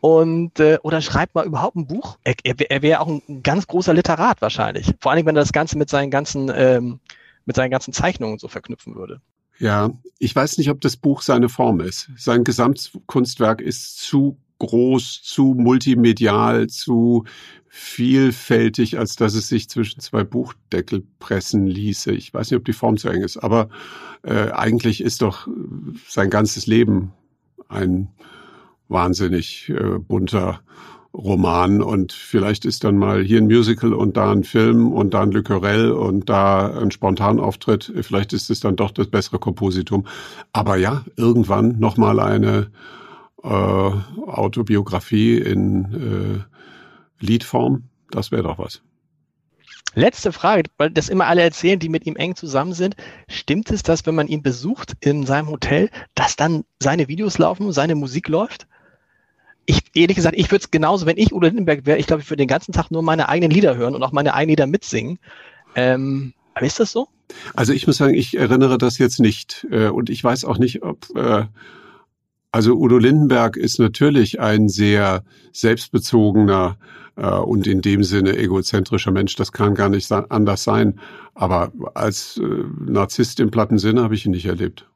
Und 0.00 0.58
äh, 0.60 0.78
oder 0.82 1.00
schreibt 1.00 1.34
mal 1.34 1.46
überhaupt 1.46 1.76
ein 1.76 1.86
Buch. 1.86 2.18
Er, 2.24 2.34
er, 2.42 2.70
er 2.70 2.82
wäre 2.82 3.00
auch 3.00 3.08
ein 3.08 3.42
ganz 3.42 3.66
großer 3.66 3.92
Literat 3.92 4.40
wahrscheinlich. 4.40 4.94
Vor 5.00 5.12
allem, 5.12 5.26
wenn 5.26 5.36
er 5.36 5.42
das 5.42 5.52
Ganze 5.52 5.76
mit 5.76 5.90
seinen 5.90 6.10
ganzen 6.10 6.50
ähm, 6.54 7.00
mit 7.44 7.56
seinen 7.56 7.70
ganzen 7.70 7.92
Zeichnungen 7.92 8.38
so 8.38 8.48
verknüpfen 8.48 8.94
würde. 8.94 9.20
Ja, 9.58 9.90
ich 10.18 10.34
weiß 10.34 10.56
nicht, 10.58 10.70
ob 10.70 10.80
das 10.80 10.96
Buch 10.96 11.22
seine 11.22 11.48
Form 11.48 11.80
ist. 11.80 12.10
Sein 12.16 12.44
Gesamtkunstwerk 12.44 13.60
ist 13.60 13.98
zu 13.98 14.38
groß, 14.58 15.22
zu 15.22 15.54
multimedial, 15.56 16.68
zu 16.68 17.24
vielfältig, 17.68 18.98
als 18.98 19.16
dass 19.16 19.34
es 19.34 19.48
sich 19.48 19.68
zwischen 19.68 20.00
zwei 20.00 20.24
Buchdeckel 20.24 21.04
pressen 21.18 21.66
ließe. 21.66 22.12
Ich 22.12 22.32
weiß 22.32 22.50
nicht, 22.50 22.58
ob 22.58 22.64
die 22.64 22.72
Form 22.72 22.96
zu 22.96 23.08
eng 23.08 23.22
ist, 23.22 23.36
aber 23.36 23.68
äh, 24.22 24.50
eigentlich 24.50 25.00
ist 25.02 25.22
doch 25.22 25.46
sein 26.08 26.30
ganzes 26.30 26.66
Leben 26.66 27.12
ein 27.68 28.08
wahnsinnig 28.90 29.70
äh, 29.70 29.98
bunter 29.98 30.60
Roman 31.12 31.82
und 31.82 32.12
vielleicht 32.12 32.64
ist 32.64 32.84
dann 32.84 32.96
mal 32.96 33.22
hier 33.24 33.38
ein 33.38 33.46
Musical 33.46 33.94
und 33.94 34.16
da 34.16 34.30
ein 34.30 34.44
Film 34.44 34.92
und 34.92 35.12
da 35.12 35.22
ein 35.22 35.32
Le 35.32 35.94
und 35.96 36.28
da 36.28 36.78
ein 36.78 36.92
Spontanauftritt. 36.92 37.92
Vielleicht 38.02 38.32
ist 38.32 38.48
es 38.48 38.60
dann 38.60 38.76
doch 38.76 38.92
das 38.92 39.08
bessere 39.08 39.40
Kompositum. 39.40 40.06
Aber 40.52 40.76
ja, 40.76 41.04
irgendwann 41.16 41.80
nochmal 41.80 42.20
eine 42.20 42.70
äh, 43.42 43.48
Autobiografie 43.48 45.38
in 45.38 46.44
äh, 47.20 47.24
Liedform, 47.24 47.84
das 48.10 48.30
wäre 48.30 48.44
doch 48.44 48.58
was. 48.58 48.82
Letzte 49.94 50.30
Frage, 50.30 50.70
weil 50.78 50.90
das 50.90 51.08
immer 51.08 51.26
alle 51.26 51.42
erzählen, 51.42 51.80
die 51.80 51.88
mit 51.88 52.06
ihm 52.06 52.14
eng 52.14 52.36
zusammen 52.36 52.74
sind. 52.74 52.94
Stimmt 53.26 53.72
es, 53.72 53.82
dass 53.82 54.06
wenn 54.06 54.14
man 54.14 54.28
ihn 54.28 54.42
besucht 54.42 54.92
in 55.00 55.26
seinem 55.26 55.48
Hotel, 55.48 55.90
dass 56.14 56.36
dann 56.36 56.64
seine 56.80 57.08
Videos 57.08 57.38
laufen, 57.38 57.72
seine 57.72 57.96
Musik 57.96 58.28
läuft? 58.28 58.68
Ich, 59.70 59.82
ehrlich 59.94 60.16
gesagt, 60.16 60.36
ich 60.36 60.50
würde 60.50 60.62
es 60.64 60.70
genauso, 60.70 61.06
wenn 61.06 61.16
ich 61.16 61.32
Udo 61.32 61.46
Lindenberg 61.46 61.86
wäre, 61.86 61.98
ich 61.98 62.06
glaube, 62.06 62.22
ich 62.22 62.30
würde 62.30 62.42
den 62.42 62.48
ganzen 62.48 62.72
Tag 62.72 62.90
nur 62.90 63.02
meine 63.02 63.28
eigenen 63.28 63.50
Lieder 63.50 63.76
hören 63.76 63.94
und 63.94 64.02
auch 64.02 64.12
meine 64.12 64.34
eigenen 64.34 64.50
Lieder 64.50 64.66
mitsingen. 64.66 65.18
Ähm, 65.74 66.34
aber 66.54 66.66
ist 66.66 66.80
das 66.80 66.92
so? 66.92 67.08
Also 67.54 67.72
ich 67.72 67.86
muss 67.86 67.98
sagen, 67.98 68.14
ich 68.14 68.36
erinnere 68.36 68.78
das 68.78 68.98
jetzt 68.98 69.20
nicht. 69.20 69.66
Äh, 69.70 69.88
und 69.88 70.10
ich 70.10 70.22
weiß 70.22 70.44
auch 70.44 70.58
nicht, 70.58 70.82
ob, 70.82 71.06
äh, 71.14 71.44
also 72.50 72.74
Udo 72.74 72.98
Lindenberg 72.98 73.56
ist 73.56 73.78
natürlich 73.78 74.40
ein 74.40 74.68
sehr 74.68 75.22
selbstbezogener 75.52 76.76
äh, 77.16 77.28
und 77.28 77.68
in 77.68 77.80
dem 77.80 78.02
Sinne 78.02 78.36
egozentrischer 78.36 79.12
Mensch. 79.12 79.36
Das 79.36 79.52
kann 79.52 79.74
gar 79.74 79.88
nicht 79.88 80.10
anders 80.10 80.64
sein. 80.64 80.98
Aber 81.34 81.72
als 81.94 82.40
Narzisst 82.86 83.38
im 83.38 83.52
platten 83.52 83.78
Sinne 83.78 84.02
habe 84.02 84.14
ich 84.16 84.26
ihn 84.26 84.32
nicht 84.32 84.46
erlebt. 84.46 84.86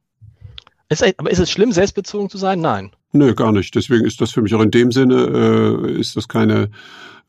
Ist, 0.88 1.04
aber 1.16 1.30
ist 1.30 1.38
es 1.38 1.50
schlimm, 1.50 1.70
selbstbezogen 1.70 2.28
zu 2.28 2.38
sein? 2.38 2.60
Nein. 2.60 2.90
Nö, 3.14 3.32
gar 3.34 3.52
nicht. 3.52 3.74
Deswegen 3.76 4.04
ist 4.04 4.20
das 4.20 4.32
für 4.32 4.42
mich 4.42 4.52
auch 4.54 4.60
in 4.60 4.72
dem 4.72 4.90
Sinne, 4.90 5.14
äh, 5.14 6.00
ist 6.00 6.16
das 6.16 6.26
keine, 6.26 6.68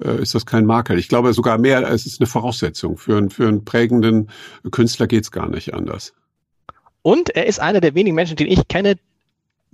äh, 0.04 0.20
ist 0.20 0.34
das 0.34 0.48
kein 0.48 0.66
Makel. 0.66 0.98
Ich 0.98 1.08
glaube 1.08 1.32
sogar 1.32 1.60
mehr, 1.60 1.88
es 1.88 2.08
ist 2.08 2.20
eine 2.20 2.28
Voraussetzung. 2.28 2.98
Für, 2.98 3.18
einen 3.18 3.30
für 3.30 3.48
einen 3.48 3.64
prägenden 3.66 4.32
Künstler 4.72 5.06
geht's 5.06 5.30
gar 5.30 5.48
nicht 5.48 5.76
anders. 5.76 6.14
Und 7.04 7.30
er 7.30 7.46
ist 7.46 7.60
einer 7.60 7.82
der 7.82 7.94
wenigen 7.94 8.16
Menschen, 8.16 8.36
den 8.36 8.48
ich 8.48 8.68
kenne, 8.68 8.96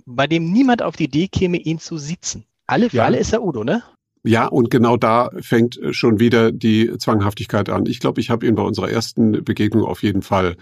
bei 0.04 0.26
dem 0.26 0.52
niemand 0.52 0.82
auf 0.82 0.96
die 0.96 1.04
Idee 1.04 1.28
käme, 1.28 1.56
ihn 1.56 1.78
zu 1.78 1.96
sitzen. 1.96 2.44
Alle 2.66 2.90
für 2.90 2.98
ja. 2.98 3.04
alle 3.06 3.18
ist 3.18 3.32
er 3.32 3.42
Udo, 3.42 3.64
ne? 3.64 3.82
Ja, 4.22 4.46
und 4.46 4.70
genau 4.70 4.98
da 4.98 5.30
fängt 5.40 5.80
schon 5.92 6.20
wieder 6.20 6.52
die 6.52 6.96
Zwanghaftigkeit 6.98 7.70
an. 7.70 7.86
Ich 7.86 8.00
glaube, 8.00 8.20
ich 8.20 8.28
habe 8.28 8.46
ihn 8.46 8.54
bei 8.54 8.62
unserer 8.62 8.90
ersten 8.90 9.42
Begegnung 9.44 9.84
auf 9.84 10.02
jeden 10.02 10.20
Fall 10.20 10.56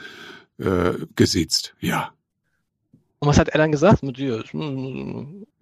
äh, 0.59 0.93
gesitzt. 1.17 1.75
Ja. 1.81 2.13
Und 3.23 3.29
was 3.29 3.39
hat 3.39 3.51
er 3.51 3.59
dann 3.59 3.71
gesagt 3.71 4.03
mit 4.03 4.17
dir? 4.17 4.43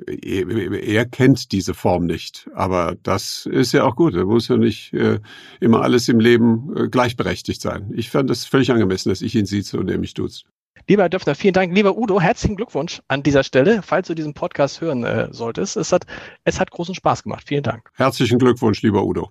Er, 0.07 0.73
er 0.73 1.07
kennt 1.07 1.51
diese 1.51 1.75
Form 1.75 2.07
nicht, 2.07 2.49
aber 2.55 2.97
das 3.03 3.47
ist 3.47 3.73
ja 3.73 3.83
auch 3.83 3.97
gut. 3.97 4.15
Er 4.15 4.27
muss 4.27 4.47
ja 4.47 4.57
nicht 4.57 4.93
äh, 4.93 5.19
immer 5.59 5.83
alles 5.83 6.09
im 6.09 6.21
Leben 6.21 6.73
äh, 6.77 6.89
gleichberechtigt 6.89 7.61
sein. 7.61 7.93
Ich 7.97 8.11
fand 8.11 8.31
es 8.31 8.45
völlig 8.45 8.71
angemessen, 8.71 9.09
dass 9.09 9.23
ich 9.23 9.35
ihn 9.35 9.45
sieze 9.45 9.77
und 9.77 9.91
er 9.91 9.99
mich 9.99 10.15
duzt. 10.15 10.47
Lieber 10.87 11.03
Herr 11.03 11.09
Döpfner, 11.09 11.35
vielen 11.35 11.53
Dank. 11.53 11.75
Lieber 11.75 11.99
Udo, 11.99 12.21
herzlichen 12.21 12.55
Glückwunsch 12.55 13.03
an 13.09 13.25
dieser 13.25 13.43
Stelle, 13.43 13.83
falls 13.83 14.07
du 14.07 14.15
diesen 14.15 14.35
Podcast 14.35 14.81
hören 14.81 15.03
äh, 15.03 15.29
solltest. 15.33 15.77
Es 15.77 15.91
hat, 15.91 16.07
es 16.45 16.61
hat 16.61 16.71
großen 16.71 16.95
Spaß 16.95 17.25
gemacht. 17.25 17.43
Vielen 17.45 17.65
Dank. 17.65 17.91
Herzlichen 17.95 18.39
Glückwunsch, 18.39 18.83
lieber 18.83 19.05
Udo. 19.05 19.31